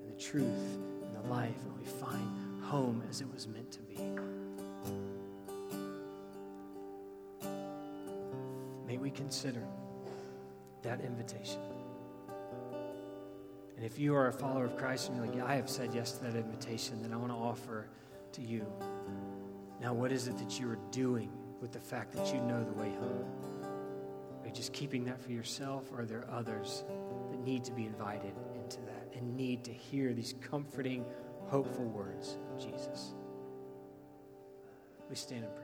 and 0.00 0.08
the 0.08 0.22
truth 0.22 0.78
and 1.02 1.16
the 1.16 1.28
life, 1.28 1.56
and 1.64 1.76
we 1.76 1.84
find 1.84 2.62
home 2.62 3.02
as 3.10 3.20
it 3.20 3.26
was 3.32 3.48
meant 3.48 3.72
to 3.72 3.80
be. 3.80 3.96
May 8.86 8.96
we 8.96 9.10
consider 9.10 9.66
that 10.82 11.00
invitation. 11.00 11.60
And 13.76 13.84
if 13.84 13.98
you 13.98 14.14
are 14.14 14.28
a 14.28 14.32
follower 14.32 14.64
of 14.64 14.76
Christ 14.76 15.08
and 15.08 15.16
you're 15.16 15.26
like, 15.26 15.34
yeah, 15.34 15.44
I 15.44 15.56
have 15.56 15.68
said 15.68 15.90
yes 15.92 16.12
to 16.12 16.24
that 16.24 16.36
invitation, 16.36 17.02
then 17.02 17.12
I 17.12 17.16
want 17.16 17.32
to 17.32 17.36
offer 17.36 17.88
to 18.30 18.40
you. 18.40 18.64
Now, 19.80 19.92
what 19.92 20.12
is 20.12 20.28
it 20.28 20.38
that 20.38 20.60
you 20.60 20.70
are 20.70 20.78
doing 20.92 21.32
with 21.64 21.72
the 21.72 21.80
fact 21.80 22.12
that 22.12 22.26
you 22.26 22.38
know 22.42 22.62
the 22.62 22.74
way 22.74 22.90
home? 22.90 23.24
Are 24.42 24.46
you 24.46 24.52
just 24.52 24.74
keeping 24.74 25.02
that 25.06 25.18
for 25.18 25.32
yourself, 25.32 25.90
or 25.90 26.02
are 26.02 26.04
there 26.04 26.26
others 26.30 26.84
that 27.30 27.40
need 27.40 27.64
to 27.64 27.72
be 27.72 27.86
invited 27.86 28.34
into 28.54 28.82
that 28.82 29.08
and 29.14 29.34
need 29.34 29.64
to 29.64 29.72
hear 29.72 30.12
these 30.12 30.34
comforting, 30.42 31.06
hopeful 31.46 31.86
words 31.86 32.36
of 32.52 32.62
Jesus? 32.62 33.14
We 35.08 35.16
stand 35.16 35.44
and 35.44 35.54
pray 35.54 35.63